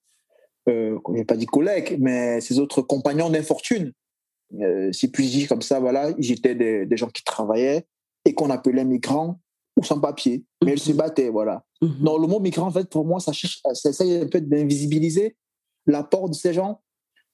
[0.69, 3.93] euh, je n'ai pas dit collègues, mais ces autres compagnons d'infortune,
[4.61, 7.87] euh, si puis dire comme ça, voilà, ils étaient des, des gens qui travaillaient
[8.25, 9.41] et qu'on appelait migrants
[9.79, 10.97] ou sans papier, mais ils se Mhm.
[10.97, 11.65] battaient, voilà.
[11.83, 11.99] Mhm.
[12.03, 15.37] Donc le mot migrant, en fait, pour moi, ça, cherche, ça essaye un peu d'invisibiliser
[15.89, 16.81] l'apport de ces gens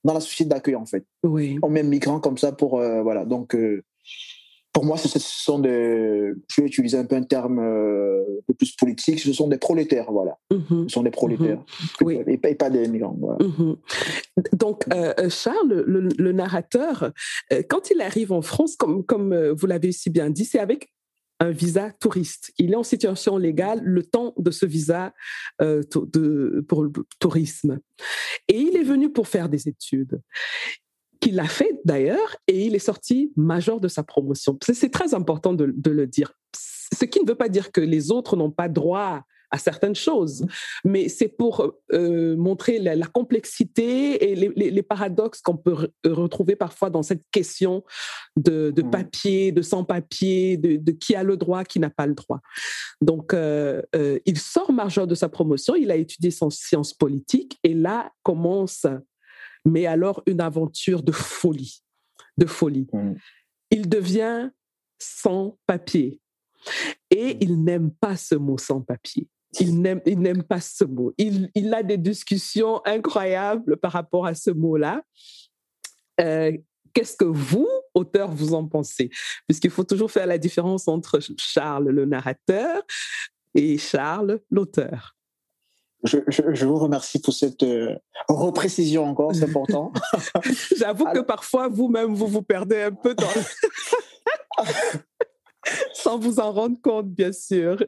[0.05, 1.05] dans la société d'accueil, en fait.
[1.23, 1.59] Oui.
[1.63, 3.55] On met migrants comme ça pour, euh, voilà, donc...
[3.55, 3.83] euh,
[4.73, 8.43] pour moi, ce ce sont des, je vais utiliser un peu un terme euh, un
[8.49, 10.37] peu plus politique, ce sont des prolétaires, voilà.
[10.51, 10.89] Mhm.
[10.89, 11.63] Ce sont des prolétaires.
[12.01, 12.19] Oui.
[12.27, 13.39] Et, pas- et pas des migrants, voilà.
[13.41, 13.77] Mhm.
[14.55, 14.85] Donc,
[15.31, 17.13] Charles, le, le narrateur,
[17.69, 20.93] quand il arrive en France, comme, comme vous l'avez si bien dit, c'est avec
[21.41, 22.53] un visa touriste.
[22.59, 25.13] Il est en situation légale le temps de ce visa
[25.61, 27.81] euh, de, pour le tourisme.
[28.49, 30.21] Et il est venu pour faire des études
[31.21, 34.59] qu'il a fait d'ailleurs, et il est sorti major de sa promotion.
[34.63, 36.35] C'est- très important de le dire.
[36.55, 40.45] Ce qui ne veut pas dire que les autres n'ont pas droit à certaines choses,
[40.85, 41.55] mais c'est pour
[41.93, 45.91] euh, montrer la, la complexité et les, les- les paradoxes qu'on peut re-
[46.23, 47.85] retrouver parfois dans cette question
[48.37, 48.91] de, de Mhm.
[48.91, 52.41] papier, de sans-papier, de, de qui a le droit, qui n'a pas le droit.
[53.01, 57.59] Donc, euh, euh, il sort major de sa promotion, il a étudié son sciences politiques,
[57.63, 58.87] et là commence,
[59.65, 61.81] mais alors une aventure de folie,
[62.39, 62.89] de folie.
[62.93, 63.17] Mhm.
[63.71, 64.51] Il devient
[64.99, 66.21] sans papier.
[67.11, 69.29] Et il n'aime pas ce mot sans papier.
[69.61, 71.13] Il n'aime, pas ce mot.
[71.19, 75.03] Il, il a des discussions incroyables par rapport à ce mot-là.
[76.21, 76.53] Euh,
[76.93, 79.11] Qu'est-ce que vous, auteur, vous en pensez?
[79.49, 82.83] Puisqu'il faut toujours faire la différence entre Charles, le narrateur,
[83.57, 85.17] et Charles, l'auteur.
[86.05, 87.97] Je, je, je vous remercie pour cette euh,
[88.29, 89.93] reprécision encore, c'est important.
[90.77, 93.27] J'avoue que parfois, vous-même, vous vous perdez un peu dans...
[95.95, 97.79] sans vous en rendre compte, bien sûr.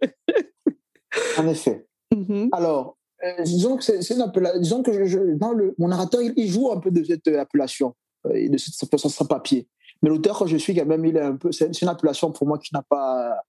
[1.38, 1.86] En effet.
[2.14, 2.48] Mhm.
[2.52, 3.98] Alors, euh, disons que c'est.
[3.98, 7.26] Disons que je, je- dans le, mon narrateur, il, il joue un peu de cette
[7.28, 7.94] euh, appellation,
[8.26, 9.68] euh, de cette appellation sans papier.
[10.02, 11.50] Mais l'auteur que je suis, quand même, il est un peu.
[11.52, 13.40] C'est une appellation pour moi qui n'a pas.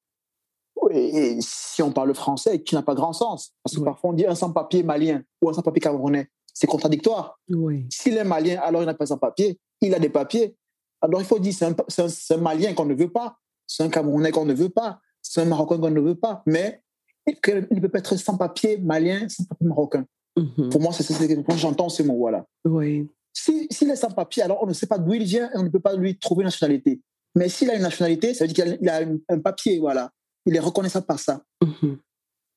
[0.91, 3.51] Et, et si on parle français, qui n'a pas grand sens.
[3.63, 6.29] Parce que parfois on dit un sans-papier malien ou un sans-papier camerounais.
[6.53, 7.39] C'est contradictoire.
[7.49, 7.85] Oui.
[7.91, 9.59] S'il est malien, alors il n'a pas sans-papier.
[9.81, 10.55] Il a des papiers.
[11.01, 13.37] Alors il faut dire c'est un, un malien qu'on ne veut pas.
[13.67, 14.99] C'est un camerounais qu'on ne veut pas.
[15.21, 16.41] C'est un marocain qu'on ne veut pas.
[16.45, 16.81] Mais
[17.27, 20.05] il ne peut pas être sans-papier malien, sans-papier marocain.
[20.37, 20.69] Mhm.
[20.69, 22.45] Pour moi, c'est quand j'entends ces mots, voilà.
[22.65, 23.07] Oui.
[23.33, 25.63] Si- S'il est sans papier, alors on ne sait pas d'où il vient et on
[25.63, 27.01] ne peut pas lui trouver une nationalité.
[27.35, 30.09] Mais s'il a une nationalité, ça veut dire qu'il a, un, papier, voilà.
[30.45, 31.41] Il est reconnaissable par ça.
[31.63, 31.97] Mhm.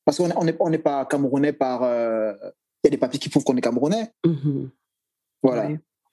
[0.05, 1.83] Parce qu'on n'est on est, on n'est pas camerounais par.
[1.83, 2.33] euh,
[2.83, 4.11] Il y a des papiers qui prouvent qu'on est camerounais.
[4.25, 4.69] Mhm.
[5.43, 5.69] Voilà.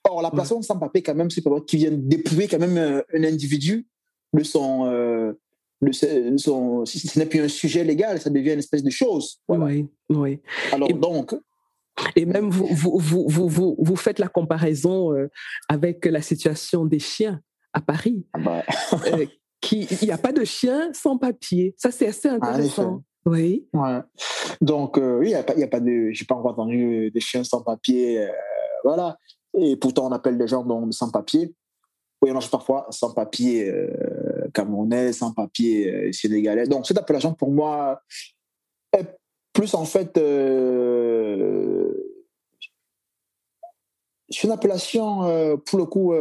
[0.07, 3.01] Or, la personne sans papier, quand même, c'est pas qui vient dépouiller quand même euh,
[3.13, 3.87] un individu
[4.33, 4.85] de son.
[4.85, 5.18] euh,
[6.37, 9.39] son si ce n'est plus un sujet légal, ça devient une espèce de chose.
[9.47, 9.65] Voilà.
[9.65, 9.87] Oui.
[10.09, 10.39] Oui.
[10.71, 11.35] Alors, Et- donc,
[12.15, 15.11] Et même vous, vous, vous, vous, vous faites la comparaison
[15.67, 17.41] avec la situation des chiens
[17.73, 18.25] à Paris.
[18.33, 18.63] Ah bah.
[19.71, 21.75] il n'y a pas de chien sans papier.
[21.77, 23.03] Ça, c'est assez intéressant.
[23.25, 23.67] Oui.
[23.73, 23.99] Ouais.
[24.61, 26.09] Donc, oui, il n'y a, pas, a pas de.
[26.11, 28.27] J'ai pas encore entendu des chiens sans papier.
[28.83, 29.17] voilà.
[29.57, 31.53] Et pourtant, on appelle des gens sans papier.
[32.21, 33.87] Oui, on parfois sans papier euh,
[34.51, 36.67] camerounais, sans papier euh, sénégalais.
[36.67, 38.01] Donc, cette appellation, pour moi,
[38.93, 39.17] est
[39.53, 40.17] plus en fait.
[40.17, 41.91] Euh,
[44.29, 46.13] c'est une appellation, euh, pour le coup,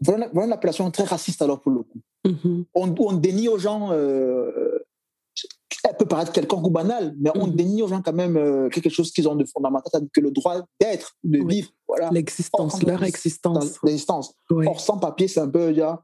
[0.00, 2.00] vraiment une appellation très raciste, alors, pour le coup.
[2.24, 2.64] Mm-hmm.
[2.74, 3.90] on, on, dénie aux gens
[5.84, 7.54] elle peut paraître quelconque ou banale, mais on mm.
[7.54, 10.60] dénie aux gens quand même euh, quelque chose qu'ils ont de fondamental, que le droit
[10.80, 11.70] d'être, de vivre.
[11.88, 12.10] Voilà.
[12.12, 13.78] L'existence, leur existence.
[13.82, 14.34] L'existence.
[14.50, 15.98] Or, sans papier, c'est un peu dire,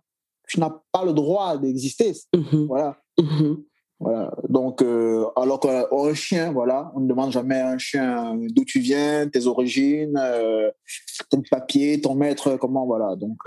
[0.49, 2.13] tu n'as pas le droit d'exister.
[2.35, 2.67] Mm-hmm.
[2.67, 2.99] Voilà.
[3.19, 3.65] Mm-hmm.
[4.01, 4.33] Voilà.
[4.49, 8.79] Donc, euh, alors qu'un chien, voilà, on ne demande jamais à un chien d'où tu
[8.79, 10.71] viens, tes origines, euh,
[11.31, 13.17] ton papier, ton maître, comment, voilà.
[13.17, 13.39] Donc,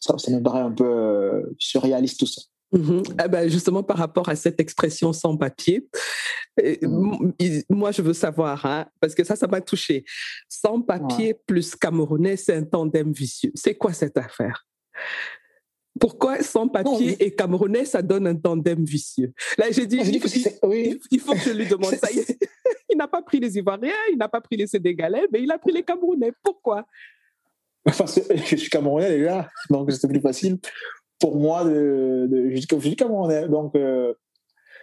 [0.00, 2.42] ça, ça me paraît un peu surréaliste tout ça.
[2.72, 5.88] Mmh ah ben justement, par rapport à cette expression sans papier,
[6.62, 7.32] mmh.
[7.68, 10.04] moi, je veux savoir, hein, parce que ça, ça m'a touché.
[10.48, 13.50] Sans papier plus camerounais, c'est un tandem vicieux.
[13.54, 14.66] C'est quoi cette affaire?
[16.00, 19.32] Pourquoi sans papier et camerounais, ça donne un tandem vicieux?
[19.58, 22.08] Là, j'ai dit, il, faut que je lui demande ça.
[22.88, 25.58] il n'a pas pris les Ivoiriens, il n'a pas pris les Sénégalais, mais il a
[25.58, 26.32] pris les Camerounais.
[26.42, 26.86] Pourquoi?
[27.84, 30.58] Parce que je suis Camerounais déjà, donc c'était plus facile
[31.20, 33.48] pour moi de, de jusqu'à on est.
[33.48, 34.14] Donc, euh,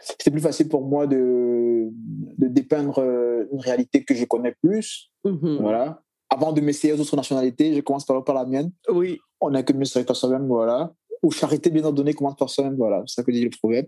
[0.02, 1.90] c'était plus facile pour moi de,
[2.38, 5.12] de dépeindre euh, une réalité que je connais plus.
[5.26, 5.62] Mm-hmm.
[5.62, 6.02] Voilà.
[6.30, 8.72] Avant de m'essayer aux autres nationalités, je commence par, par la mienne.
[8.90, 9.20] Oui.
[9.42, 10.94] On a que mieux par soi-même, voilà.
[11.28, 13.04] Ou charité bien ordonnée commence par soi-même, voilà.
[13.06, 13.88] C'est ça que dit le proverbe.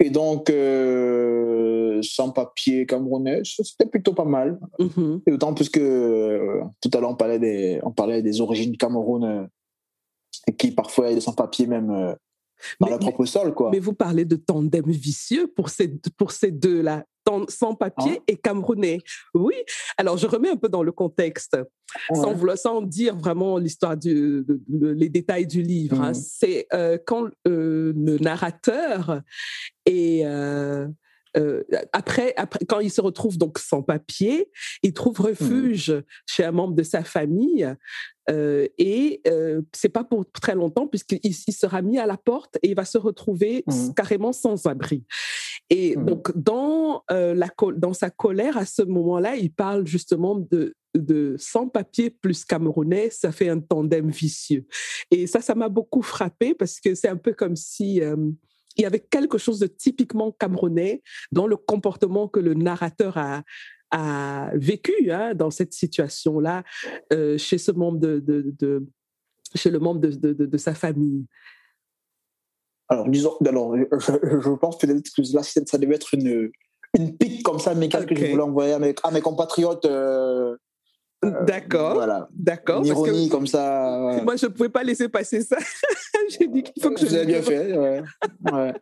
[0.00, 4.58] Et donc, euh, sans papier camerounais, c'était plutôt pas mal.
[4.78, 5.22] Mm-hmm.
[5.26, 8.78] Et d'autant plus que tout à l'heure, on parlait des, on parlait des origines du
[8.78, 9.48] Cameroun
[10.58, 12.14] qui parfois est sans papier même euh,
[12.80, 13.54] dans leur propre sol.
[13.54, 13.70] Quoi.
[13.70, 17.04] Mais vous parlez de tandem vicieux pour ces, pour ces deux-là,
[17.48, 18.24] sans papier ah.
[18.28, 18.98] et camerounais.
[19.34, 19.54] Oui,
[19.96, 21.56] alors je remets un peu dans le contexte,
[22.14, 26.00] sans dire vraiment l'histoire, du, les détails du livre.
[26.00, 26.12] Hein.
[26.12, 26.14] Mmh.
[26.14, 29.22] C'est euh, quand euh, le narrateur
[29.86, 34.50] est euh, après, après, quand il se retrouve donc sans papier,
[34.82, 35.24] il trouve mmh.
[35.24, 37.74] refuge chez un membre de sa famille.
[38.30, 42.56] Euh, et euh, c'est pas pour très longtemps puisqu'il il sera mis à la porte
[42.62, 43.94] et il va se retrouver mmh.
[43.94, 45.04] carrément sans abri.
[45.70, 46.04] Et mmh.
[46.04, 51.36] donc dans euh, la dans sa colère à ce moment-là, il parle justement de de
[51.38, 54.66] sans papier plus camerounais, ça fait un tandem vicieux.
[55.10, 58.02] Et ça, ça m'a beaucoup frappé parce que c'est un peu comme si
[58.76, 63.42] il y avait quelque chose de typiquement camerounais dans le comportement que le narrateur a,
[63.92, 66.64] a vécu hein, dans cette situation-là
[67.12, 68.86] euh, chez ce membre de, de,
[69.54, 71.26] chez le membre de, de, sa famille?
[72.88, 76.50] Alors, disons, alors je, pense que là, ça devait être une,
[76.98, 79.84] une pique comme ça, mais que je voulais envoyer à mes, à mes compatriotes.
[79.84, 80.56] Euh,
[81.24, 81.94] euh, d'accord.
[81.94, 82.28] Voilà.
[82.32, 82.80] D'accord.
[82.80, 84.20] Une ironie comme ça.
[84.24, 85.56] Moi, je ne pouvais pas laisser passer ça.
[86.30, 87.06] J'ai dit qu'il faut que je.
[87.06, 87.78] Vous avez bien fait.
[87.78, 88.02] Ouais.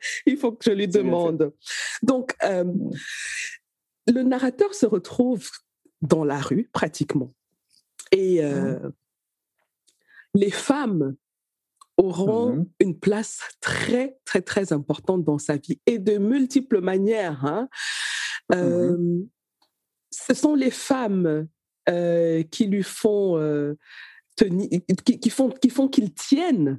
[0.26, 1.52] Il faut que je lui demande.
[2.02, 2.64] Donc, euh,
[4.12, 5.48] le narrateur se retrouve
[6.02, 7.34] dans la rue, pratiquement.
[8.12, 8.92] Et euh, mmh.
[10.34, 11.14] les femmes
[11.96, 17.44] auront mmh une place très, très, très importante dans sa vie et de multiples manières.
[17.44, 17.68] Hein.
[18.50, 19.28] Mmh
[20.10, 21.46] ce sont les femmes
[21.88, 23.76] euh, qui lui font euh,
[24.36, 24.68] tenir,
[25.04, 26.78] qui, font qui font qu'il tienne,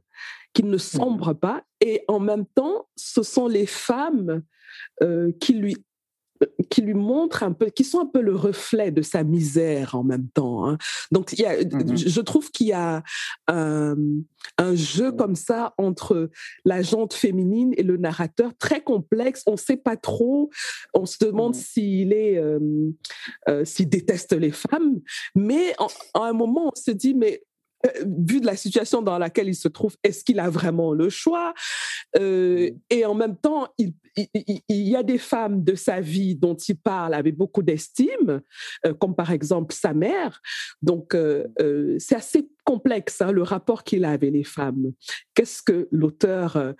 [0.54, 4.44] qu'il ne mmh sombre pas, et en même temps, ce sont les femmes
[5.02, 5.78] euh, qui lui
[6.70, 10.04] qui lui montrent un peu, qui sont un peu le reflet de sa misère en
[10.04, 10.68] même temps.
[10.68, 10.78] Hein.
[11.12, 13.04] Donc, il y a, mmh je trouve qu'il y a
[13.48, 13.96] un,
[14.58, 16.30] un, jeu comme ça entre
[16.66, 19.44] la jante féminine et le narrateur très complexe.
[19.46, 20.50] On ne sait pas trop.
[20.94, 25.00] On se demande mmh s'il est, euh, s'il déteste les femmes,
[25.36, 25.76] mais
[26.14, 27.48] à un moment, on se dit, mais euh,
[28.06, 31.54] vu de la situation dans laquelle il se trouve, est-ce qu'il a vraiment le choix?
[32.18, 32.70] Euh.
[32.90, 33.94] Et en même temps, il,
[34.70, 38.42] y a des femmes de sa vie dont il parle avec beaucoup d'estime,
[38.86, 40.42] euh, comme par exemple sa mère.
[40.82, 41.16] Donc,
[42.00, 44.92] c'est assez complexe hein, le rapport qu'il a avec les femmes.
[45.34, 46.74] Qu'est-ce que l'auteur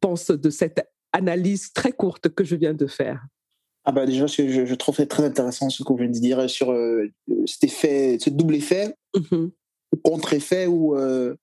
[0.00, 3.24] pense de cette analyse très courte que je viens de faire?
[3.84, 6.74] Ah bah déjà, je, je trouve très intéressant ce vous venez de dire sur
[7.46, 8.94] cet effet, ce double effet.
[9.16, 9.50] Mm-hmm
[10.02, 11.34] contre-effet ou euh,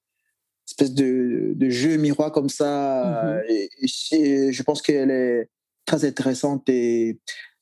[0.68, 3.42] espèce de, de, jeu miroir comme ça.
[3.48, 3.70] Et,
[4.52, 5.50] je pense qu'elle est
[5.86, 7.20] très intéressante et,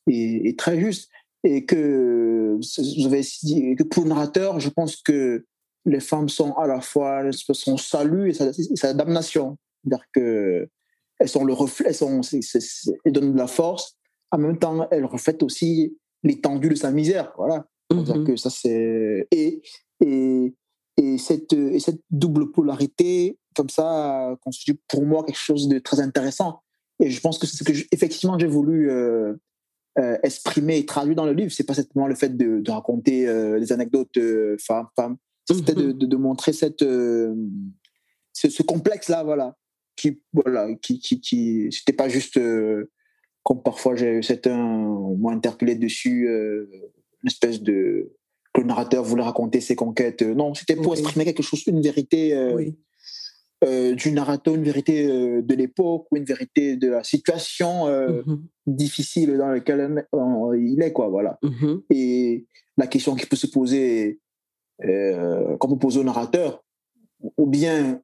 [0.08, 1.10] et, très juste.
[1.43, 5.46] et que vous avez dit que pour le narrateur, je pense que
[5.86, 9.58] les femmes sont à la fois son salut et sa, damnation.
[9.84, 10.69] C'est-à-dire que
[11.19, 12.22] elles sont le reflet, elles, sont,
[13.06, 13.98] elles donnent de la force.
[14.32, 17.34] En même temps, elles reflètent aussi l'étendue de sa misère.
[17.38, 17.65] Voilà.
[17.91, 18.24] Mm-hmm.
[18.24, 19.62] que ça c'est et,
[20.00, 20.56] et
[20.97, 25.99] et cette et cette double polarité comme ça constitue pour moi quelque chose de très
[25.99, 26.62] intéressant.
[26.99, 29.34] Et je pense que c'est ce que effectivement j'ai voulu euh,
[29.99, 31.51] euh, exprimer et traduire dans le livre.
[31.51, 34.17] C'est pas simplement le fait de, de raconter euh, des anecdotes
[34.60, 35.17] femmes femmes.
[35.47, 36.08] C'était de, mm-hmm.
[36.08, 39.58] de, montrer cette ce, ce complexe là voilà
[39.97, 42.39] qui voilà qui qui, qui c'était pas juste
[43.43, 48.13] comme parfois j'ai certains m'ont interpellé dessus une espèce de
[48.61, 50.21] le narrateur voulait raconter ses conquêtes.
[50.21, 52.77] Non, c'était pour exprimer quelque chose, une vérité oui.
[53.63, 58.21] Euh, du narrateur, une vérité euh, de l'époque ou une vérité de la situation euh,
[58.21, 58.39] mm-hmm.
[58.67, 60.05] difficile dans laquelle
[60.57, 61.39] il est, quoi, voilà.
[61.43, 61.83] Mm-hmm.
[61.91, 64.19] Et la question qui peut se poser,
[64.79, 66.63] comme on pose au narrateur,
[67.37, 68.01] ou bien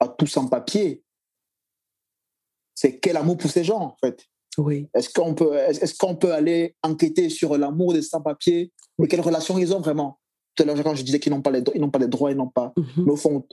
[0.00, 1.04] à tous sans papier,
[2.74, 4.26] c'est quel amour pour ces gens, en fait?
[4.58, 4.88] Oui.
[4.94, 8.72] Est-ce qu'on peut, est-ce qu'on peut aller enquêter sur l'amour des sans-papiers?
[9.02, 10.18] Et quelles relations ils ont vraiment?
[10.54, 12.30] Tout à l'heure, quand je disais qu'ils n'ont pas les, ils n'ont pas les droits,
[12.30, 12.72] ils n'ont pas.
[12.96, 13.46] Mais au fond,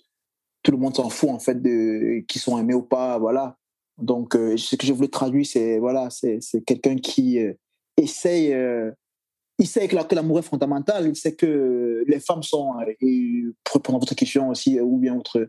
[0.63, 3.57] tout le monde s'en fout en fait de qui sont aimés ou pas, voilà.
[3.97, 7.53] Donc euh, ce que je voulais traduire, c'est voilà, c'est quelqu'un qui euh,
[7.95, 8.91] essaye, euh,
[9.60, 13.97] il sait que l'amour est fondamental, il sait que les femmes sont, et pour répondre
[13.97, 15.47] à votre question aussi, ou bien autre.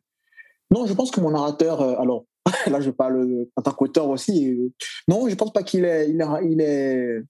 [0.70, 2.24] Non, je pense que mon narrateur, alors
[2.70, 4.72] là je parle en tant qu'auteur aussi,
[5.06, 7.22] non, je pense pas qu'il est, il est, il est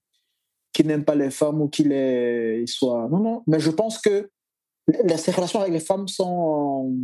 [0.73, 3.99] qu'il n'aime pas les femmes ou qu'il est, il soit, non, non, mais je pense
[3.99, 4.29] que
[5.17, 6.95] ses relations avec les femmes sont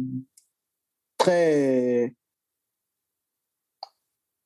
[1.18, 2.14] très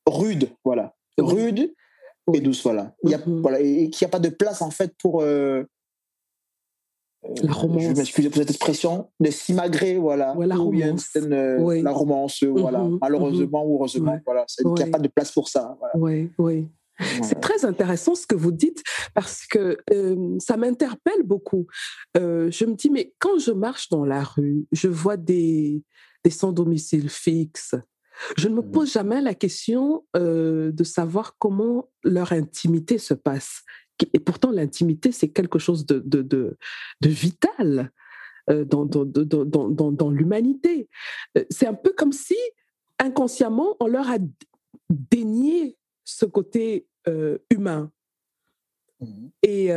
[0.06, 0.96] rude, voilà.
[1.18, 1.74] Rude
[2.34, 2.96] et douce, voilà.
[3.04, 3.42] Il y a, mm-hmm.
[3.42, 5.22] voilà et qu'il n'y a pas de place, en fait, pour.
[5.22, 5.64] Euh,
[7.24, 7.84] la romance.
[7.84, 10.36] Je m'excuse pour cette expression, de simagrées, voilà.
[10.38, 11.10] la romance.
[11.16, 12.80] Euh, la romance, voilà.
[12.80, 12.98] Mm-hmm.
[13.02, 14.46] Malheureusement ou heureusement, voilà.
[14.60, 15.78] Il n'y a pas de place pour ça.
[15.96, 16.68] Oui, oui.
[17.24, 21.66] C'est très intéressant ce que vous dites parce que euh, ça m'interpelle beaucoup.
[22.16, 25.82] je me dis, mais quand je marche dans la rue, je vois des,
[26.24, 27.76] des sans domicile fixe.
[28.38, 28.72] Je ne me mmh.
[28.72, 33.64] pose jamais la question euh, de savoir comment leur intimité se passe.
[34.14, 36.58] Et pourtant, l'intimité, c'est quelque chose de, de, de,
[37.02, 37.92] vital
[38.50, 40.90] euh, dans, dans, dans, dans l'humanité.
[41.38, 42.38] Euh, c'est un peu comme si,
[43.00, 44.18] inconsciemment, on leur a
[44.90, 46.88] dénié ce côté
[47.50, 47.92] humain.
[49.00, 49.28] Mmh.
[49.44, 49.72] Et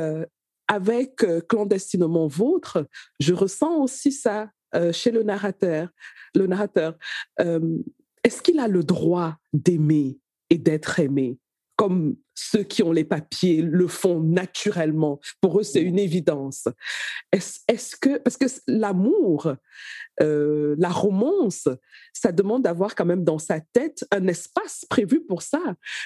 [0.68, 2.86] avec Clandestinement Vôtre,
[3.20, 4.50] je ressens aussi ça.
[4.74, 5.88] Euh, chez le narrateur.
[6.34, 6.96] Le narrateur,
[7.40, 7.78] euh,
[8.24, 11.38] est-ce qu'il a le droit d'aimer et d'être aimé?
[11.82, 15.18] Comme ceux qui ont les papiers le font naturellement.
[15.40, 16.68] Pour eux, c'est une évidence.
[17.32, 19.52] Est-ce que, parce que l'amour,
[20.20, 21.66] euh, la romance,
[22.12, 25.60] ça demande d'avoir quand même dans sa tête un espace prévu pour ça.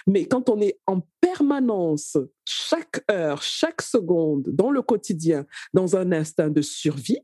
[0.07, 6.11] Mais quand on est en permanence, chaque heure, chaque seconde, dans le quotidien, dans un
[6.11, 7.21] instinct de survie,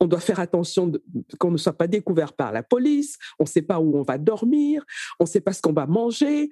[0.00, 0.92] on doit faire attention
[1.38, 4.18] qu'on ne soit pas découvert par la police, on ne sait pas où on va
[4.18, 4.84] dormir,
[5.18, 6.50] on ne sait pas ce qu'on va manger.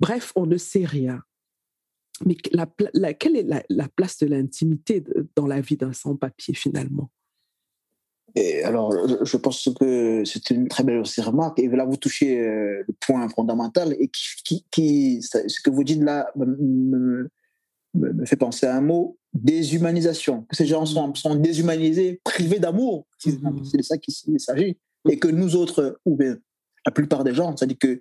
[0.00, 1.20] Bref, on ne sait rien.
[2.24, 5.02] Mais quelle est la, place de l'intimité
[5.34, 7.10] dans la vie d'un sans-papier finalement?
[8.64, 8.92] Alors,
[9.24, 11.58] je pense que c'est une très belle remarque.
[11.60, 17.28] Et là, vous touchez euh, le point fondamental et ce que vous dites là me,
[18.24, 20.42] fait penser à un mot, déshumanisation.
[20.42, 23.06] Que ces gens sont, sont déshumanisés, privés d'amour.
[23.18, 23.82] C'est de mm-hmm.
[23.82, 24.78] ça qu'il s'agit.
[25.08, 26.38] Et que nous autres, ou bien
[26.86, 28.00] la plupart des gens, ça dit que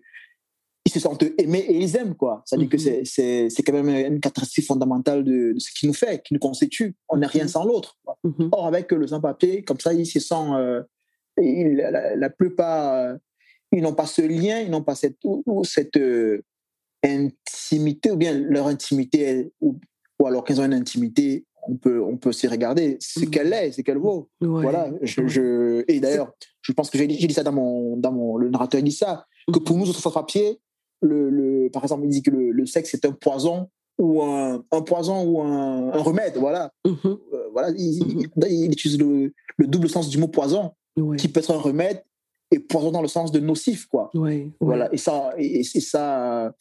[0.86, 2.44] ils se sentent aimés et ils aiment, quoi.
[2.46, 3.50] Ça dit que mm-hmm.
[3.50, 6.96] c'est quand même une caractéristique fondamentale de, ce qui nous fait, qui nous constitue.
[7.10, 7.50] On n'est rien mm-hmm.
[7.50, 7.98] sans l'autre.
[8.52, 10.58] Or, avec le sans-papier, comme ça, ils se sentent.
[10.58, 10.84] Euh,
[11.38, 13.16] la, plupart, euh,
[13.72, 15.18] ils n'ont pas ce lien, ils n'ont pas cette,
[15.64, 16.44] cette, euh,
[17.04, 19.80] intimité ou bien leur intimité ou,
[20.24, 22.98] ou alors qu'ils ont une intimité on peut on peut s'y regarder.
[23.00, 24.30] C'est qu'elle est c'est qu'elle vaut.
[24.42, 28.38] Voilà je, je, et d'ailleurs je pense que j'ai dit ça dans mon dans mon
[28.38, 30.60] le narrateur dit ça que pour nous autres papier
[31.02, 34.64] le, le par exemple il dit que le, le sexe est un poison ou un,
[34.72, 36.72] un poison ou un, un remède voilà.
[36.86, 36.98] Mhm.
[37.06, 37.18] euh,
[37.52, 40.72] voilà il, il, utilise le, le, double sens du mot poison
[41.18, 42.04] qui peut être un remède
[42.54, 44.12] et poison dans le sens de nocif, quoi.
[44.60, 44.94] Voilà.
[44.94, 46.54] Et ça, et, ça,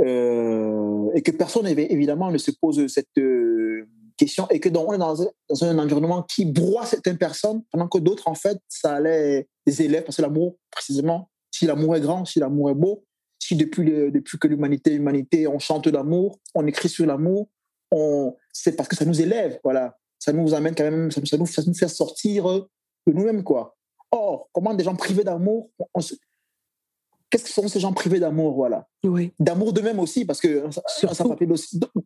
[0.00, 4.92] euh, et que personne évidemment ne se pose cette euh, question et que donc on
[4.92, 5.22] est dans,
[5.62, 10.04] un environnement qui broie certaines personnes pendant que d'autres en fait ça allait des élèves
[10.04, 13.04] parce que l'amour précisément si l'amour est grand si l'amour est beau
[13.38, 17.48] si depuis que l'humanité humanité on chante l'amour on écrit sur l'amour
[18.52, 19.96] c'est parce que ça nous élève, voilà.
[20.18, 23.76] Ça nous amène quand même, ça, nous, ça nous fait sortir de nous-mêmes, quoi.
[24.10, 25.70] Or, comment des gens privés d'amour,
[27.30, 28.86] qu'est-ce que sont ces gens privés d'amour, voilà?
[29.04, 29.32] Oui.
[29.38, 30.64] D'amour d'eux-mêmes aussi, parce que
[31.12, 31.56] sans-papier doit,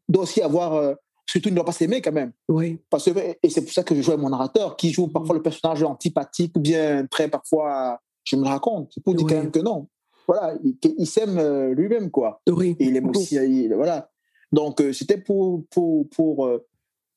[0.09, 0.95] doit, aussi avoir, euh,
[1.27, 2.33] surtout il ne doit pas s'aimer quand même.
[2.49, 2.79] Oui.
[2.91, 5.35] Parce que, et c'est pour ça que je joue avec mon narrateur, qui joue parfois
[5.35, 9.51] le personnage antipathique ou bien très parfois, je me le raconte, pour dire quand même
[9.51, 9.89] que non.
[10.27, 12.41] Voilà, il, s'aime euh, lui-même, quoi.
[12.49, 12.77] Oui.
[12.79, 14.09] Et il aime aussi, voilà.
[14.53, 16.49] Donc, euh, c'était pour, pour, pour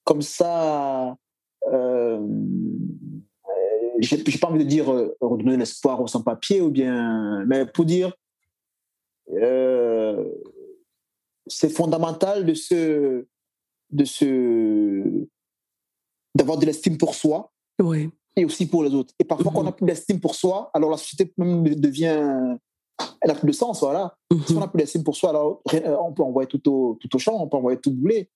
[0.03, 1.15] comme ça,
[3.99, 8.13] j'ai pas envie de dire euh, redonner l'espoir aux sans-papiers, ou bien, mais pour dire,
[9.31, 10.23] euh,
[11.47, 13.25] c'est fondamental de se,
[13.91, 15.27] de se,
[16.35, 17.51] d'avoir de l'estime pour soi.
[17.81, 18.09] Oui.
[18.37, 19.13] Et aussi pour les autres.
[19.19, 22.57] Et parfois, quand on n'a plus d'estime pour soi, alors la société même devient.
[23.21, 24.15] Elle n'a plus de sens, voilà.
[24.45, 25.61] Si on n'a plus d'estime pour soi, alors
[26.01, 28.29] on peut envoyer tout au, tout au champ, on peut envoyer tout bouler.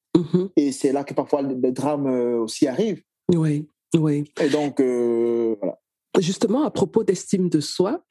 [0.58, 2.08] Et c'est là que parfois les drames
[2.42, 3.02] aussi arrivent.
[3.34, 3.68] Oui.
[3.96, 4.32] Oui.
[4.40, 5.80] Et donc, euh, voilà.
[6.20, 8.04] Justement, à propos d'estime de soi,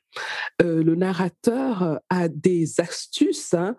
[0.63, 3.77] euh, le narrateur a des astuces hein,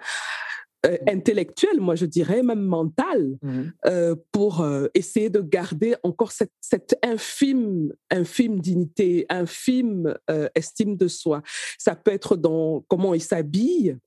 [0.86, 1.10] euh, mmh.
[1.10, 4.16] intellectuelles, moi je dirais, même mentales, mmh.
[4.32, 10.16] pour essayer de garder encore cette, cette infime, infime dignité, infime
[10.54, 11.42] estime de soi.
[11.78, 13.98] Ça peut être dans comment il s'habille,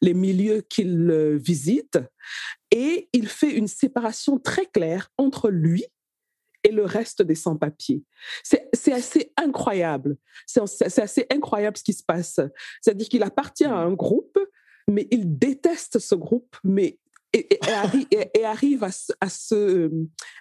[0.00, 1.98] les milieux qu'il visite,
[2.70, 5.84] et il fait une séparation très claire entre lui
[6.68, 8.02] et le reste des sans-papiers.
[8.42, 10.16] C'est assez incroyable.
[10.46, 12.40] C'est assez incroyable ce qui se passe.
[12.82, 14.38] C'est-à-dire qu'il appartient à un groupe,
[14.86, 16.98] mais il déteste ce groupe, mais
[17.32, 17.58] et,
[18.44, 18.90] arrive à,
[19.20, 19.90] à, se,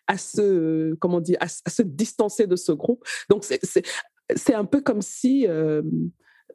[0.07, 3.05] à se, comment dire, à, se distancer de ce groupe.
[3.30, 5.82] Donc c'est un peu comme si euh,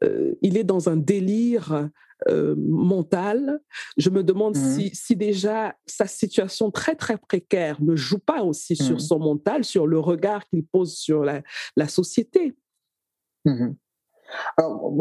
[0.02, 1.88] euh, il est dans un délire
[2.28, 3.60] euh, mental.
[3.96, 8.76] Je me demande mmh si, déjà sa situation très très précaire ne joue pas aussi
[8.76, 11.42] sur mmh son mental, sur le regard qu'il pose sur la,
[11.76, 12.54] la société.
[13.44, 13.72] Mmh
[14.56, 14.94] Alors,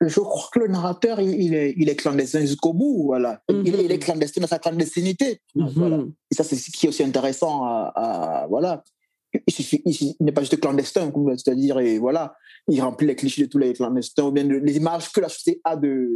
[0.00, 3.42] je, crois que le narrateur, il, est, il est, clandestin jusqu'au bout, voilà.
[3.48, 5.40] il, est, clandestin dans sa clandestinité.
[5.56, 8.84] Et ça, c'est ce qui est aussi intéressant à, voilà.
[9.32, 12.34] Il, n'est pas juste clandestin, c'est-à-dire, et voilà,
[12.68, 15.60] il remplit les clichés de tous les clandestins, ou bien les images que la société
[15.64, 16.08] a de,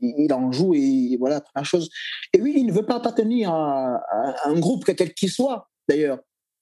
[0.00, 1.90] il en joue et voilà, première chose.
[2.32, 4.00] Et oui, il ne veut pas appartenir à,
[4.44, 6.18] un groupe, quel qu'il soit, d'ailleurs.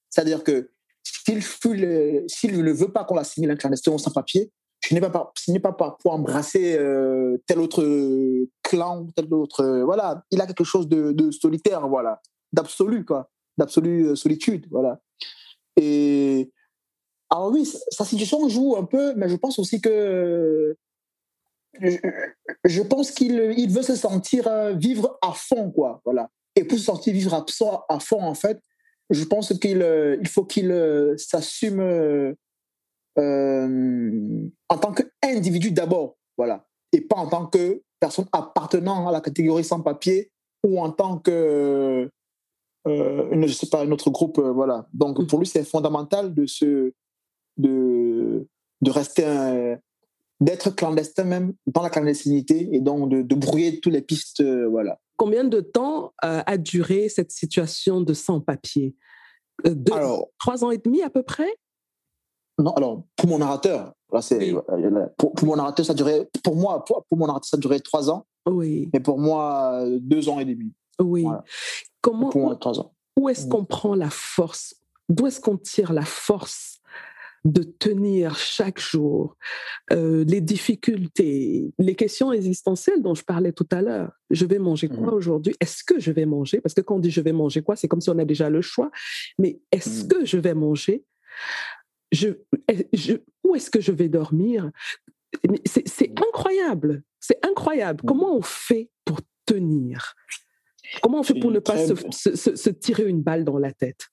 [0.09, 0.71] C'est-à-dire que
[1.03, 4.51] s'il ne veut pas qu'on l'assimile un clandestin sans papier,
[4.83, 7.83] ce n'est pas, pas pour embrasser euh, tel autre
[8.61, 9.81] clan, tel autre.
[9.83, 12.21] voilà, il a quelque chose de, solitaire, voilà,
[12.53, 14.99] d'absolu, quoi, d'absolue euh, solitude, voilà.
[15.77, 16.51] Et
[17.29, 20.77] alors oui, sa situation joue un peu, mais je pense aussi que
[21.81, 26.01] je, pense qu'il il veut se sentir euh, vivre à fond, quoi.
[26.05, 26.29] Voilà.
[26.55, 27.45] Et pour se sentir vivre
[27.89, 28.61] à, fond, en fait,
[29.09, 31.81] je pense qu'il euh, faut qu'il euh, s'assume
[33.17, 39.63] en tant qu'individu d'abord, voilà, et pas en tant que personne appartenant à la catégorie
[39.63, 40.31] sans papier
[40.65, 42.09] ou en tant que
[42.85, 44.87] je sais pas un autre groupe, voilà.
[44.93, 46.93] Donc pour lui, c'est fondamental de se
[47.57, 48.47] de
[48.81, 49.77] de rester un,
[50.39, 54.41] d'être clandestin même dans la clandestinité et donc de, brouiller toutes les pistes.
[54.41, 54.99] Euh, voilà.
[55.17, 58.95] Combien de temps euh, a duré cette situation de sans-papier
[59.65, 59.75] euh,
[60.39, 61.49] Trois ans et demi à peu près?
[62.59, 64.53] Non, alors pour mon narrateur, là, c'est,
[65.17, 68.25] pour, mon narrateur, ça durait, pour moi, pour, mon narrateur, ça durait trois ans.
[68.45, 68.89] Oui.
[68.93, 70.71] Mais pour moi, deux ans et demi.
[71.01, 71.25] Oui.
[72.05, 72.29] Comment.
[73.17, 74.75] Où est-ce qu'on prend la force?
[75.09, 76.81] D'où est-ce qu'on tire la force
[77.45, 79.37] de tenir chaque jour,
[79.91, 84.11] euh, les difficultés, les questions existentielles dont je parlais tout à l'heure?
[84.29, 85.13] Je vais manger quoi mmh.
[85.15, 85.55] aujourd'hui?
[85.59, 86.61] Est-ce que je vais manger?
[86.61, 88.51] Parce que quand on dit je vais manger quoi, c'est comme si on a déjà
[88.51, 88.91] le choix.
[89.39, 90.07] Mais est-ce mmh.
[90.07, 91.05] que je vais manger?
[92.11, 92.29] Je,
[93.43, 94.69] Où est-ce que je vais dormir?
[95.65, 97.01] C'est incroyable.
[97.19, 98.01] C'est incroyable.
[98.03, 98.07] Mmh.
[98.07, 100.13] Comment on fait pour tenir?
[101.01, 104.07] Comment on fait pour ne pas se tirer une balle dans la tête?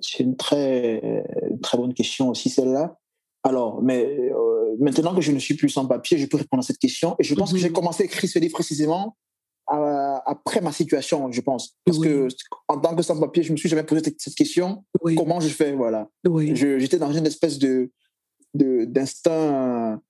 [0.00, 1.24] C'est une très,
[1.62, 2.98] très bonne question aussi, celle-là.
[3.42, 6.66] Alors, mais euh, maintenant que je ne suis plus sans papier, je peux répondre à
[6.66, 7.16] cette question.
[7.18, 7.74] Et je pense que j'ai mhm.
[7.74, 9.16] commencé à écrire ce livre précisément
[9.70, 11.76] après ma situation, je pense.
[11.84, 12.28] Parce que
[12.68, 14.84] en tant que sans papier, je me suis jamais posé cette question.
[15.16, 16.08] Comment je fais, voilà.
[16.54, 17.90] J'étais dans une espèce de
[18.54, 20.00] d'instinct.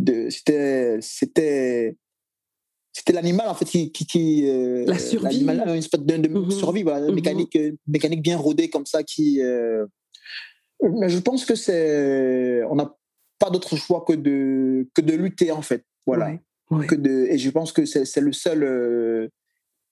[0.00, 1.96] De, c'était c'était
[2.94, 6.50] c'était l'animal en fait qui, qui, euh, la survie une espèce de, mhm.
[6.52, 7.14] survie voilà, mhm.
[7.14, 9.84] mécanique euh, mécanique bien rodée comme ça qui euh,
[10.80, 12.94] mais je pense que c'est on n'a
[13.38, 16.38] pas d'autre choix que de que de lutter en fait voilà
[16.88, 19.30] que de et je pense que c'est le seul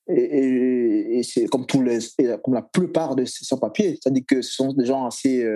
[0.08, 1.98] et, c'est comme tous les,
[2.42, 5.46] comme la plupart de ces sans-papiers, c'est-à-dire que ce sont des gens assez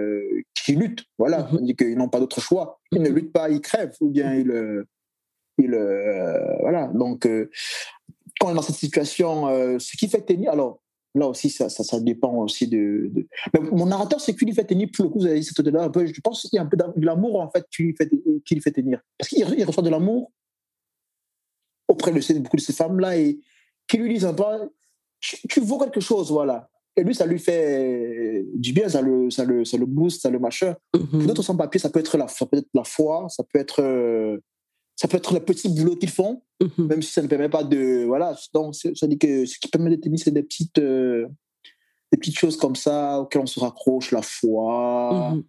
[0.55, 1.51] qui luttent, voilà, mm-hmm.
[1.51, 2.78] c'est-à-dire qu'ils n'ont pas d'autre choix.
[2.92, 3.12] Ils ne mm-hmm.
[3.12, 4.84] luttent pas, ils crèvent, ou bien ils,
[5.59, 5.70] ils
[6.61, 6.88] voilà.
[6.88, 7.28] Donc,
[8.38, 10.80] quand on est dans cette situation, ce qui fait tenir, alors
[11.16, 13.11] là aussi, ça, ça, dépend aussi de.
[13.72, 15.90] mon narrateur, c'est qu'il lui fait tenir, pour le coup, vous avez dit là un
[15.90, 18.11] peu, je pense qu'il y a un peu de l'amour, en fait, qui lui fait,
[18.44, 19.00] qui lui fait tenir.
[19.18, 20.30] Parce qu'il reçoit de l'amour
[21.88, 23.38] auprès de beaucoup de ces femmes-là et
[23.88, 24.44] qui lui disent un peu,
[25.20, 26.68] tu, vaux quelque chose, voilà.
[26.96, 30.30] Et lui, ça lui fait du bien, ça le, ça le, ça le booste, ça
[30.30, 30.74] le machin.
[30.94, 33.82] Mm D'autres sans-papier, ça peut être la, ça peut être la foi, ça peut être
[33.82, 34.38] euh,
[34.97, 36.86] ça peut être le petit boulot qu'ils font, mhm.
[36.86, 38.05] même si ça ne permet pas de.
[38.05, 41.28] Voilà, donc ça dit que ce qui permet de tenir, c'est des petites, euh,
[42.11, 45.44] des petites choses comme ça auxquelles on se raccroche, la foi, mhm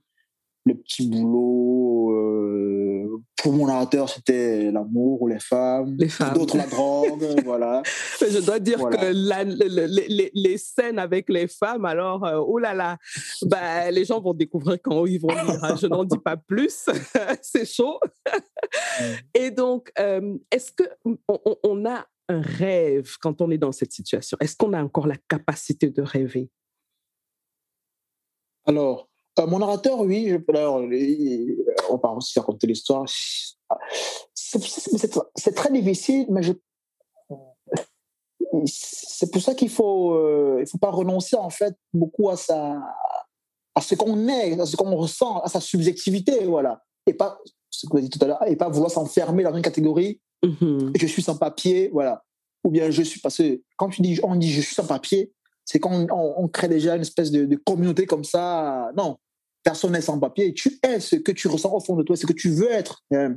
[0.67, 2.11] le petit boulot.
[2.11, 5.95] Euh, pour mon narrateur, c'était l'amour ou les femmes.
[5.97, 6.33] Les femmes.
[6.33, 7.81] D'autres, la drogue, voilà.
[8.19, 9.11] Je dois dire que
[10.33, 12.97] les, scènes avec les femmes, alors, euh, oh là là,
[13.43, 15.63] bah, les gens vont découvrir quand ils vont lire.
[15.63, 15.75] Hein.
[15.79, 16.89] Je n'en dis pas plus.
[17.41, 17.99] C'est chaud.
[19.33, 21.17] Et donc, euh, est-ce qu'on
[21.63, 24.37] on a un rêve quand on est dans cette situation?
[24.41, 26.49] Est-ce qu'on a encore la capacité de rêver?
[28.65, 30.81] Alors, euh, mon narrateur, oui, je, alors,
[31.89, 33.05] on va aussi raconter l'histoire.
[34.33, 36.53] C'est très difficile, mais je,
[38.65, 42.81] c'est pour ça qu'il faut, euh, il faut pas renoncer en fait beaucoup à sa,
[43.75, 47.85] à ce qu'on est, à ce qu'on ressent, à sa subjectivité, voilà, et pas ce
[47.85, 50.19] que vous avez dit tout à l'heure, et pas vouloir s'enfermer dans une catégorie.
[50.43, 50.97] Mm-hmm.
[50.99, 52.23] Je suis sans papier, voilà,
[52.63, 55.31] ou bien je suis parce que quand tu dis, on dit je suis sans papier,
[55.65, 58.89] c'est quand on, crée déjà une espèce de, de communauté comme ça.
[58.95, 59.17] Non,
[59.67, 60.53] personne n'est sans papier.
[60.53, 63.03] Tu es ce que tu ressens au fond de toi, ce que tu veux être.
[63.11, 63.35] Euh,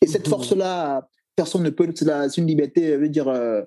[0.00, 0.30] et cette mhm.
[0.30, 1.92] force-là, personne ne peut.
[1.96, 3.62] C'est une liberté, veut dire, euh,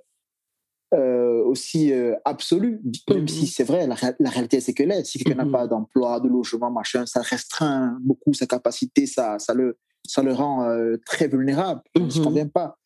[0.94, 1.92] euh, aussi
[2.24, 2.82] absolue.
[3.10, 3.28] Même mhm.
[3.28, 5.52] si c'est vrai, la, réalité, c'est que là, si quelqu'un n'a mhm.
[5.52, 10.32] pas d'emploi, de logement, machin, ça restreint beaucoup sa capacité, ça, ça, le, ça le
[10.32, 10.66] rend
[11.06, 11.82] très vulnérable.
[11.96, 12.78] Je ne convient pas.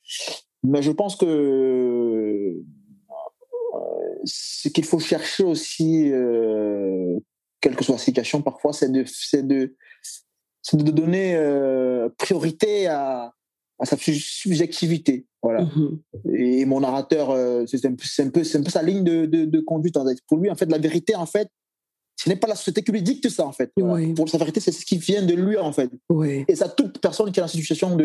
[0.64, 2.56] Mais je pense que
[4.26, 6.12] ce qu'il faut chercher aussi
[7.62, 9.04] quelle que soit la situation, parfois, c'est de,
[9.42, 9.76] de,
[10.74, 13.34] de donner euh, priorité à,
[13.80, 15.26] à, sa subjectivité.
[15.42, 15.64] Voilà.
[15.64, 16.36] Mm-hmm.
[16.36, 17.96] Et mon narrateur, euh, c'est un, un,
[18.30, 19.96] peu, un peu sa ligne de, de, conduite.
[20.28, 21.50] Pour lui, en fait, la vérité, en fait,
[22.16, 23.72] ce n'est pas la société qui lui dicte ça, en fait.
[24.16, 25.90] Pour sa vérité, c'est ce qui vient de lui, en fait.
[26.48, 27.98] Et ça, toute personne qui est dans une situation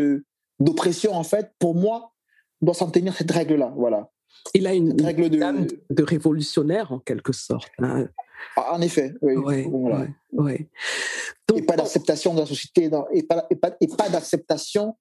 [0.60, 2.12] d'oppression, en fait, pour moi,
[2.60, 3.72] doit s'en tenir cette règle-là.
[3.76, 4.08] Voilà.
[4.54, 5.38] Il a une, règle de...
[5.90, 7.70] de révolutionnaire, en quelque sorte.
[7.78, 8.08] Hein.
[8.56, 9.14] Ah, en effet,
[10.32, 10.68] oui.
[11.54, 14.96] et pas d'acceptation de la société, et pas, et pas, et pas d'acceptation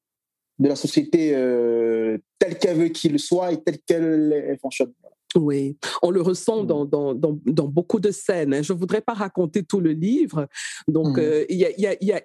[0.59, 4.93] de la société euh, telle qu'elle veut qu'il soit et telle qu'elle fonctionne.
[5.35, 6.85] Oui, on le ressent mmh.
[6.85, 8.53] dans, dans, beaucoup de scènes.
[8.53, 8.61] Hein.
[8.61, 10.47] Je ne voudrais pas raconter tout le livre.
[10.87, 11.21] Donc, mmh.
[11.21, 11.57] euh, il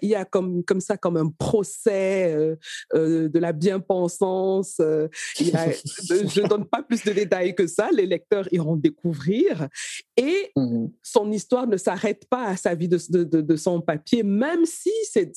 [0.03, 2.57] y, a, comme, comme ça comme un procès euh,
[2.95, 4.75] euh, de la bien-pensance.
[4.79, 7.91] je ne donne pas plus de détails que ça.
[7.93, 9.69] Les lecteurs iront découvrir.
[10.17, 10.87] Et mmh.
[11.03, 15.33] son histoire ne s'arrête pas à sa vie de, de, son papier, même si c'est,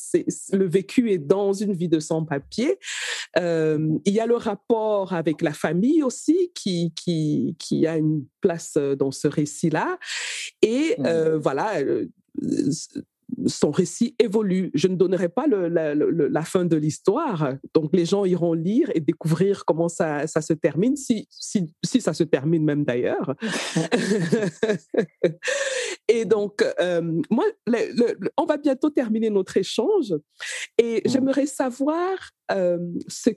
[0.51, 2.77] le vécu est dans une vie de son papier.
[3.37, 8.77] il y a le rapport avec la famille aussi qui, qui qui a une place
[8.97, 9.97] dans ce récit-là.
[10.61, 11.35] Et mmh.
[11.35, 11.73] voilà,
[13.45, 14.71] son récit évolue.
[14.73, 17.53] Je ne donnerai pas le, la, fin de l'histoire.
[17.73, 22.01] Donc, les gens iront lire et découvrir comment ça, ça se termine, si, si, si,
[22.01, 23.35] ça se termine même d'ailleurs.
[26.07, 26.63] et donc,
[27.29, 27.45] moi,
[28.37, 30.13] on va bientôt terminer notre échange
[30.77, 31.09] et mmh.
[31.09, 32.17] j'aimerais savoir
[32.49, 33.29] ce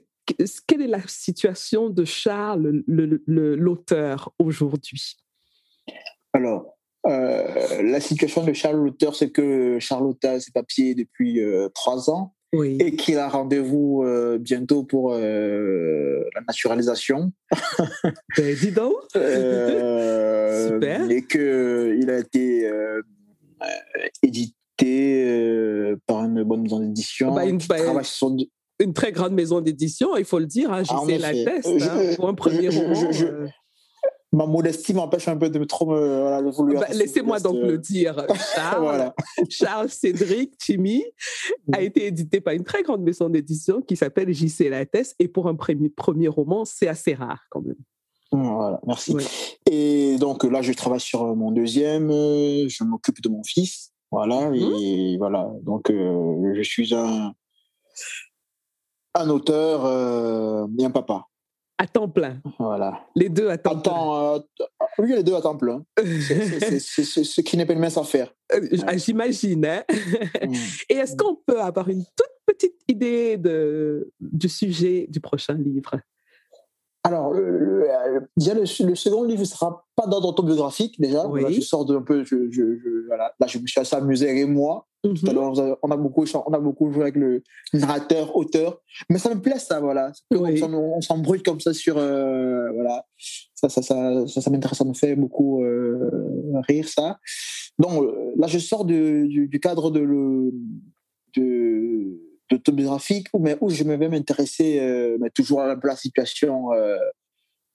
[0.67, 5.17] quelle est la situation de Charles, l'auteur, aujourd'hui?
[6.33, 6.75] Alors,
[7.07, 12.09] euh, la situation de Charles l'auteur, c'est que Charles a ses papiers depuis euh, trois
[12.09, 17.31] ans et qu'il a rendez-vous euh, bientôt pour la naturalisation.
[18.37, 22.69] Ben, dis donc Super Et qu'il a été
[24.23, 27.33] édité par une bonne maison d'édition.
[27.33, 27.77] Bah, une, bah,
[28.79, 30.71] une très grande maison d'édition, il faut le dire.
[30.71, 33.09] Hein, JC Latteste, hein, pour un premier roman.
[33.21, 33.47] Euh.
[34.33, 36.81] ma modestie m'empêche un peu de trop me voilà, vouloir.
[36.81, 38.25] Bah, laissez-moi donc le dire.
[38.55, 39.13] Charles,
[39.49, 41.03] Charles Cédric Timmy
[41.71, 45.15] a été édité par une très grande maison d'édition qui s'appelle JC Latteste.
[45.19, 47.77] Et pour un premier, premier roman, c'est assez rare quand même.
[48.31, 49.15] Voilà, merci.
[49.69, 52.09] Et donc là, je travaille sur mon deuxième.
[52.09, 53.93] Je m'occupe de mon fils.
[54.11, 54.49] Voilà.
[54.49, 54.81] Mm-hmm.
[54.81, 55.49] Et voilà.
[55.63, 57.33] Donc, euh, je suis un
[59.15, 61.25] un auteur euh, et un papa.
[61.77, 62.41] À temps plein.
[62.57, 63.01] Voilà.
[63.15, 64.35] Les deux à temps plein.
[64.35, 64.39] Euh,
[64.97, 65.83] oui, les deux à temps plein.
[65.97, 68.33] C'est ce qui n'est pas une mince affaire.
[68.95, 69.65] J'imagine.
[69.65, 69.83] Hein?
[70.45, 70.53] Mm.
[70.89, 75.99] Et est-ce qu'on peut avoir une toute petite idée de, du sujet du prochain livre?
[77.03, 77.87] Alors, le,
[78.35, 81.23] déjà, le, second livre ne sera pas d'ordre autobiographique, déjà.
[81.49, 82.23] je sors de un peu.
[82.23, 83.33] Je, je, voilà.
[83.39, 84.87] Là, je me suis assez amusé et moi.
[85.13, 85.35] Tout à mhm.
[85.35, 87.43] l'heure, on a, beaucoup, on a beaucoup joué avec le
[87.73, 88.81] narrateur, auteur.
[89.09, 90.11] Mais ça me plaît, ça, voilà.
[90.31, 91.97] On, s'embrouille comme ça sur.
[91.97, 93.05] Euh, voilà.
[93.53, 96.09] Ça, ça, ça, ça, m'intéresse, ça me fait beaucoup euh,
[96.67, 97.19] rire, ça.
[97.77, 99.99] Donc, euh, là, je sors du, du, cadre de.
[99.99, 100.51] Le,
[102.51, 106.97] de où, mais où je me vais m'intéresser euh, mais toujours à la situation euh,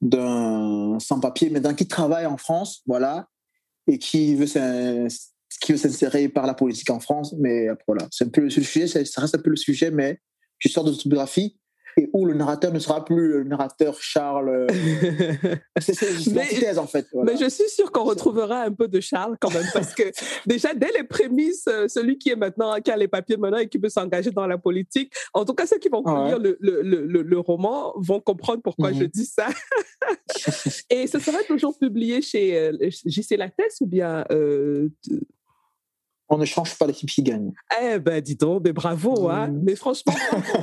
[0.01, 3.29] d'un sans-papier, mais d'un qui travaille en France, voilà,
[3.87, 4.47] et qui veut
[5.61, 7.35] qui veut s'insérer par la politique en France.
[7.39, 10.21] Mais voilà, c'est un peu le sujet, ça reste un peu le sujet, mais
[10.59, 11.61] je sors de l'autobiographie
[11.97, 14.49] et où le narrateur ne sera plus le narrateur Charles.
[14.49, 14.67] Euh,
[15.81, 17.07] c'est une en fait.
[17.25, 20.05] Mais je suis sûre qu'on retrouvera un peu de Charles quand même, parce que
[20.47, 23.69] déjà, dès les prémices, euh, celui qui est maintenant, qui a les papiers maintenant et
[23.69, 27.23] qui veut s'engager dans la politique, en tout cas, ceux qui vont lire le, le,
[27.23, 29.09] le, roman vont comprendre pourquoi je mhm.
[29.09, 29.49] dis ça.
[30.91, 32.73] et ce sera toujours publié chez euh,
[33.07, 34.25] JC Lattès ou bien
[36.31, 37.53] on ne change pas l'équipe qui gagne.
[37.83, 39.49] Eh ben, dis donc, mais bravo, hein.
[39.49, 39.61] Mmh.
[39.65, 40.15] Mais franchement,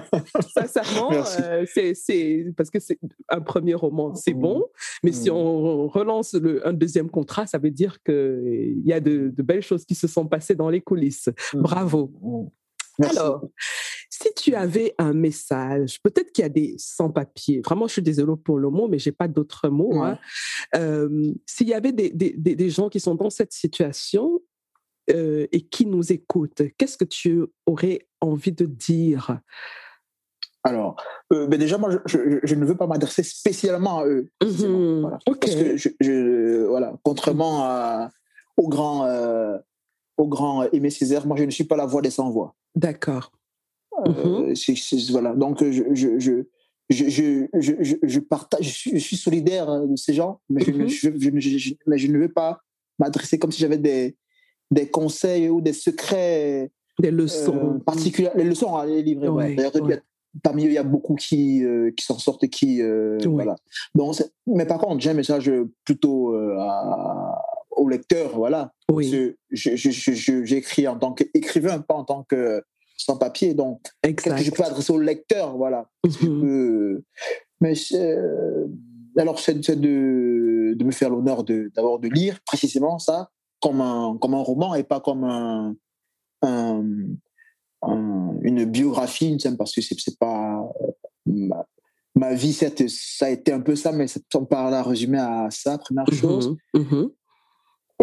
[0.56, 2.98] sincèrement, euh, c'est parce que c'est
[3.28, 4.40] un premier roman, c'est mmh.
[4.40, 4.66] bon.
[5.04, 5.34] Mais si mmh.
[5.34, 9.86] on relance le, un deuxième contrat, ça veut dire qu'il y a de, belles choses
[9.86, 11.30] qui se sont passées dans les coulisses.
[11.54, 12.12] Bravo.
[13.00, 13.46] Alors,
[14.10, 18.34] si tu avais un message, peut-être qu'il y a des sans-papiers, vraiment, je suis désolée
[18.44, 20.02] pour le mot, mais j'ai pas d'autres mots.
[20.02, 20.18] Hein.
[20.76, 24.42] Euh, s'il y avait des, des, gens qui sont dans cette situation
[25.10, 29.40] euh, et qui nous écoute, qu'est-ce que tu aurais envie de dire
[30.64, 30.98] alors,
[31.32, 34.28] euh, ben déjà, moi, je, ne veux pas m'adresser spécialement à eux.
[34.44, 38.10] Mmh Parce que, je, voilà, contrairement à,
[38.58, 39.58] au grand, euh,
[40.18, 42.54] au grand Aimé Césaire, moi, je ne suis pas la voix des sans-voix.
[42.76, 43.32] D'accord.
[44.06, 44.54] Mmh
[45.12, 46.44] voilà, donc je, je, je,
[46.90, 52.18] je, je, partage, je suis, solidaire de ces gens, mais, mmh je, mais je ne
[52.18, 52.62] veux pas
[53.00, 54.18] m'adresser comme si j'avais des,
[54.72, 56.72] des conseils ou des secrets.
[57.00, 57.76] Des leçons.
[57.76, 58.36] Euh, particulières.
[58.36, 59.56] Les leçons à les livrer.
[60.44, 62.82] parmi eux, il y a beaucoup qui, euh, qui s'en sortent et qui.
[62.82, 63.56] Euh, voilà.
[63.94, 64.12] Bon,
[64.48, 65.52] mais par contre, j'ai un message
[65.86, 66.36] plutôt
[67.72, 68.36] au lecteur.
[68.36, 68.74] Voilà.
[68.92, 69.36] Oui.
[69.52, 72.64] J'écris en tant qu'écrivain, pas en tant que
[72.98, 73.54] sans papier.
[73.54, 75.88] Donc, qu'est-ce que je peux adresser au lecteur Voilà.
[76.22, 77.02] Mhm.
[77.62, 77.74] mais
[79.18, 83.30] alors, c'est de, de me faire l'honneur d'abord de, de lire précisément ça
[83.62, 85.76] comme un, comme un roman et pas comme un,
[88.42, 90.64] une biographie, parce que c'est pas
[91.28, 91.50] euh,
[92.16, 92.68] ma, vie, ça
[93.26, 96.20] a été un peu ça, mais on parle à résumer à ça, première mm-hmm.
[96.20, 96.58] chose.
[96.74, 97.12] Mm-hmm.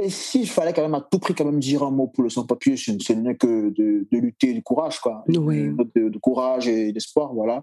[0.02, 2.24] Et si je fallait quand même à tout prix quand même dire un mot pour
[2.24, 5.24] le sans-papier, ce n'est que de, de, lutter du courage, quoi.
[5.28, 7.62] De, courage et d'espoir, voilà.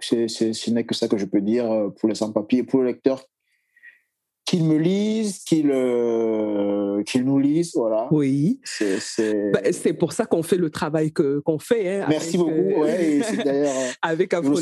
[0.00, 2.86] C'est, ce n'est que ça que je peux dire euh, pour le sans-papier, pour le
[2.86, 3.22] lecteur
[4.44, 8.08] qu'ils me lisent, qu'ils euh, nous lisent, voilà.
[8.10, 8.60] Oui.
[8.64, 9.60] C'est bah,
[9.98, 12.02] pour ça qu'on fait le travail qu'on fait.
[12.02, 12.52] Hein, Merci beaucoup.
[12.52, 13.74] Euh, ouais, d'ailleurs.
[14.02, 14.54] avec Afro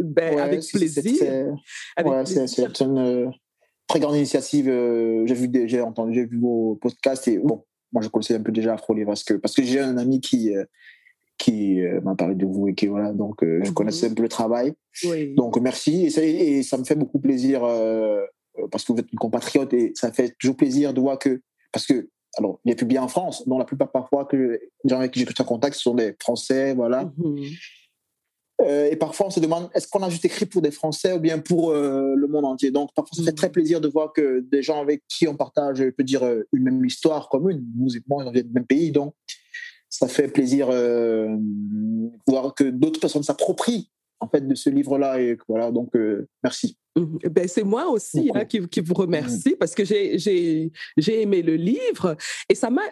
[0.00, 1.02] ben, avec plaisir.
[2.46, 3.30] C'est une euh,
[3.86, 4.66] très grande initiative.
[4.66, 8.52] j'ai vu, j'ai entendu, j'ai vu vos podcasts et bon, moi je connaissais un peu
[8.52, 10.52] déjà Afro parce que parce que j'ai un ami qui
[11.38, 13.74] qui m'a parlé de vous et qui voilà donc je mhm.
[13.74, 14.74] connaissais un peu le travail.
[15.04, 15.34] Oui.
[15.34, 18.22] Donc merci et ça, et ça, me fait beaucoup plaisir euh,
[18.70, 21.40] parce que vous êtes une compatriote et ça fait toujours plaisir de voir que,
[21.72, 24.98] parce que, alors, il est publié en France, dont la plupart parfois que les gens
[24.98, 27.12] avec qui j'ai tout en contact sont des Français, voilà.
[27.16, 27.44] Mhm.
[28.62, 31.18] Euh, et parfois, on se demande, est-ce qu'on a juste écrit pour des Français ou
[31.18, 32.70] bien pour euh, le monde entier?
[32.70, 33.52] Donc, parfois, ça fait très mhm.
[33.52, 36.84] plaisir de voir que des gens avec qui on partage, je peux dire, une même
[36.84, 39.14] histoire commune, nous et moi, on vient du même pays, donc
[39.88, 41.38] ça fait plaisir de
[42.26, 43.90] voir que d'autres personnes s'approprient
[44.20, 45.20] en fait de ce livre-là.
[45.20, 45.92] Et voilà, donc
[46.42, 46.78] merci.
[46.96, 49.56] Mmh ben, c'est moi aussi hein, qui, qui, vous remercie mmh.
[49.58, 50.70] parce que j'ai
[51.20, 52.16] aimé le livre
[52.48, 52.82] et ça m'a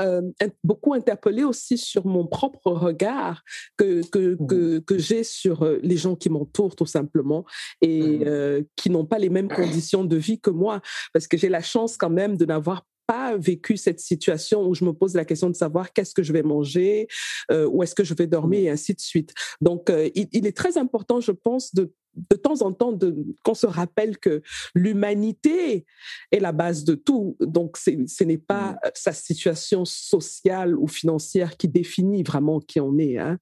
[0.00, 0.22] euh,
[0.62, 3.42] beaucoup interpellé aussi sur mon propre regard
[3.76, 7.44] que, que, mmh que, que j'ai sur euh, les gens qui m'entourent tout simplement
[7.80, 10.80] et euh, qui n'ont pas les mêmes conditions de vie que moi
[11.12, 14.84] parce que j'ai la chance quand même de n'avoir pas vécu cette situation où je
[14.84, 17.06] me pose la question de savoir qu'est-ce que je vais manger,
[17.50, 19.34] euh, où est-ce que je vais dormir et ainsi de suite.
[19.60, 21.92] Donc, euh, il, il, est très important, je pense, de
[22.30, 22.96] de temps en temps
[23.42, 24.42] qu'on se rappelle que
[24.74, 25.84] l'humanité
[26.30, 27.36] est la base de tout.
[27.40, 28.90] Donc, ce n'est pas mmh.
[28.94, 33.18] sa situation sociale ou financière qui définit vraiment qui on est.
[33.18, 33.38] Hein.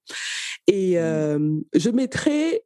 [0.66, 0.98] Et mmh.
[0.98, 2.64] euh, je mettrai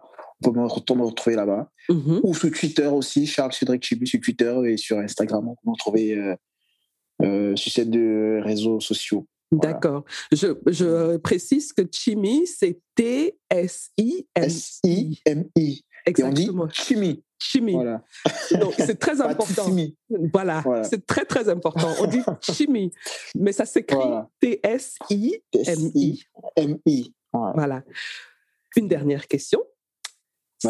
[0.51, 1.69] peut me retrouver là-bas.
[1.89, 2.19] Mm-hmm.
[2.23, 5.47] Ou sur Twitter aussi, Charles Cédric Chibu sur Twitter et sur Instagram.
[5.47, 6.35] On peut me retrouver euh,
[7.23, 9.27] euh, sur ces deux réseaux sociaux.
[9.51, 10.03] D'accord.
[10.31, 14.25] Je, je, précise que Chimi, c'est T-S-I-M-I.
[14.35, 15.83] S-I-M-I.
[16.05, 16.39] Exactement.
[16.39, 17.23] Et on dit Chimi.
[17.43, 17.73] Chimie.
[17.73, 18.01] Voilà.
[18.59, 19.67] Donc, c'est très important.
[20.33, 20.83] Voilà, voilà.
[20.85, 21.89] c'est très, très important.
[21.99, 22.91] On dit chimie,
[23.35, 23.97] mais ça s'écrit
[24.39, 26.23] T-S-I-M-I.
[26.55, 27.13] M-I.
[27.33, 27.83] Voilà.
[28.75, 29.61] Une dernière question.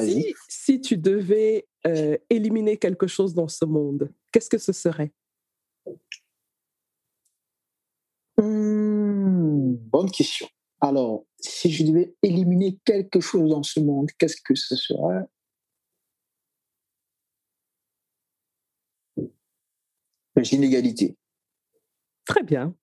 [0.01, 5.13] Si, si, tu devais euh, éliminer quelque chose dans ce monde, qu'est-ce que ce serait?
[8.37, 10.47] Mmh, Bonne question.
[10.81, 15.25] Alors, si je devais éliminer quelque chose dans ce monde, qu'est-ce que ce serait?
[20.35, 21.15] Les inégalités.
[22.25, 22.75] Très bien.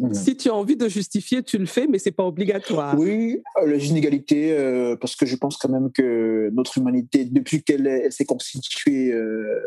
[0.00, 0.14] Mmh.
[0.14, 2.98] Si tu as envie de justifier, tu le fais, mais c'est pas obligatoire.
[2.98, 7.62] Oui, euh, la inégalité, euh, parce que je pense quand même que notre humanité, depuis
[7.62, 9.60] qu'elle s'est constituée, euh,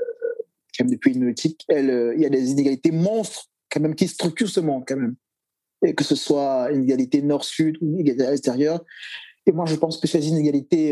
[0.80, 4.84] depuis une éthique, il y a des inégalités monstres quand même qui structurent ce monde
[4.88, 5.16] quand même.
[5.86, 8.84] Et que ce soit une égalité nord-sud ou une égalité à l'extérieur.
[9.46, 10.92] Et moi, je pense que ces inégalités,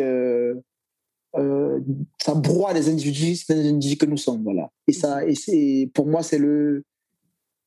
[1.34, 4.70] ça broie les individus, les individus que nous sommes, voilà.
[4.88, 6.84] Et ça, et c'est, pour moi, c'est le,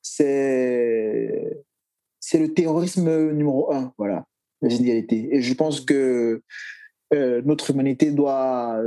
[0.06, 1.64] c'est
[2.20, 4.24] c'est le terrorisme numéro un, voilà,
[4.62, 5.28] les inégalités.
[5.34, 6.42] Et je pense que
[7.14, 8.80] euh, notre humanité doit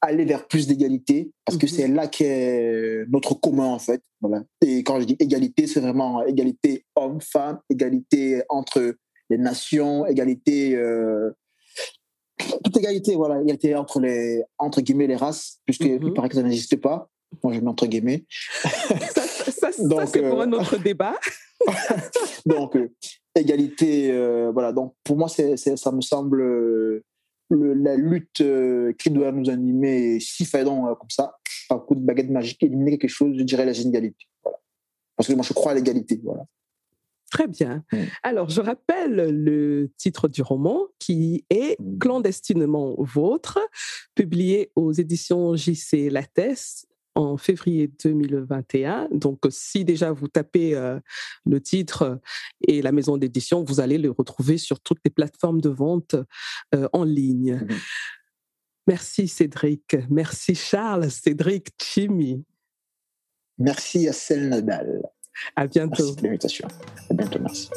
[0.00, 1.72] aller vers plus d'égalité parce que mhm.
[1.72, 4.02] c'est là qu'est notre commun en fait.
[4.20, 4.42] Voilà.
[4.60, 8.96] Et quand je dis égalité, c'est vraiment égalité homme-femme, égalité entre
[9.30, 11.30] les nations, égalité euh,
[12.64, 16.34] toute égalité, voilà, égalité entre les entre guillemets les races, puisque mm il paraît que
[16.34, 17.08] ça n'existe pas.
[17.42, 18.24] Moi, je mets entre guillemets.
[19.14, 19.22] ça,
[19.70, 21.14] c'est pour un euh, autre débat.
[22.46, 22.90] donc, euh,
[23.34, 24.72] égalité, euh, voilà.
[24.72, 27.02] Donc, pour moi, c'est, ça me semble
[27.50, 28.42] la lutte
[28.98, 31.36] qui doit nous animer, si faisant comme ça,
[31.70, 34.26] un coup de baguette magique, éliminer quelque chose, je dirais les inégalités.
[34.42, 34.58] Voilà.
[35.16, 36.20] Parce que moi, je crois à l'égalité.
[36.24, 36.44] Voilà.
[37.30, 37.82] Très bien.
[37.92, 37.96] Mm.
[38.22, 41.98] Alors, je rappelle le titre du roman qui est mm.
[41.98, 43.58] Clandestinement vôtre,
[44.14, 49.08] publié aux éditions JC Lattès en février 2021.
[49.10, 50.98] Donc, si déjà vous tapez euh,
[51.46, 52.20] le titre
[52.66, 56.16] et la maison d'édition, vous allez le retrouver sur toutes les plateformes de vente
[56.74, 57.56] euh, en ligne.
[57.56, 57.68] Mmh
[58.86, 59.96] merci Cédric.
[60.10, 61.10] Merci Charles.
[61.10, 62.44] Cédric Chimi.
[63.58, 65.02] Merci à Celle Nadal.
[65.56, 66.02] À bientôt.
[66.02, 66.68] Merci de l'invitation.
[67.10, 67.38] À bientôt.
[67.38, 67.70] Merci.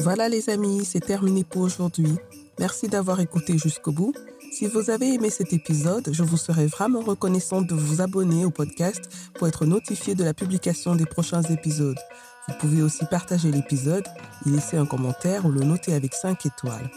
[0.00, 2.14] Voilà les amis, c'est terminé pour aujourd'hui.
[2.58, 4.14] Merci d'avoir écouté jusqu'au bout.
[4.58, 8.50] Si vous avez aimé cet épisode, je vous serais vraiment reconnaissante de vous abonner au
[8.50, 12.00] podcast pour être notifié de la publication des prochains épisodes.
[12.48, 14.02] Vous pouvez aussi partager l'épisode,
[14.44, 16.90] y laisser un commentaire ou le noter avec 5 étoiles.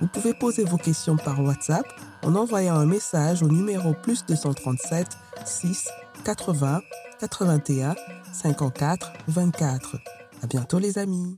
[0.00, 1.86] Vous pouvez poser vos questions par WhatsApp
[2.22, 5.08] en envoyant un message au numéro plus 237
[5.44, 5.88] 6
[6.22, 6.82] 80
[7.18, 7.96] 81
[8.32, 9.96] 54 24.
[10.40, 11.36] À bientôt les amis.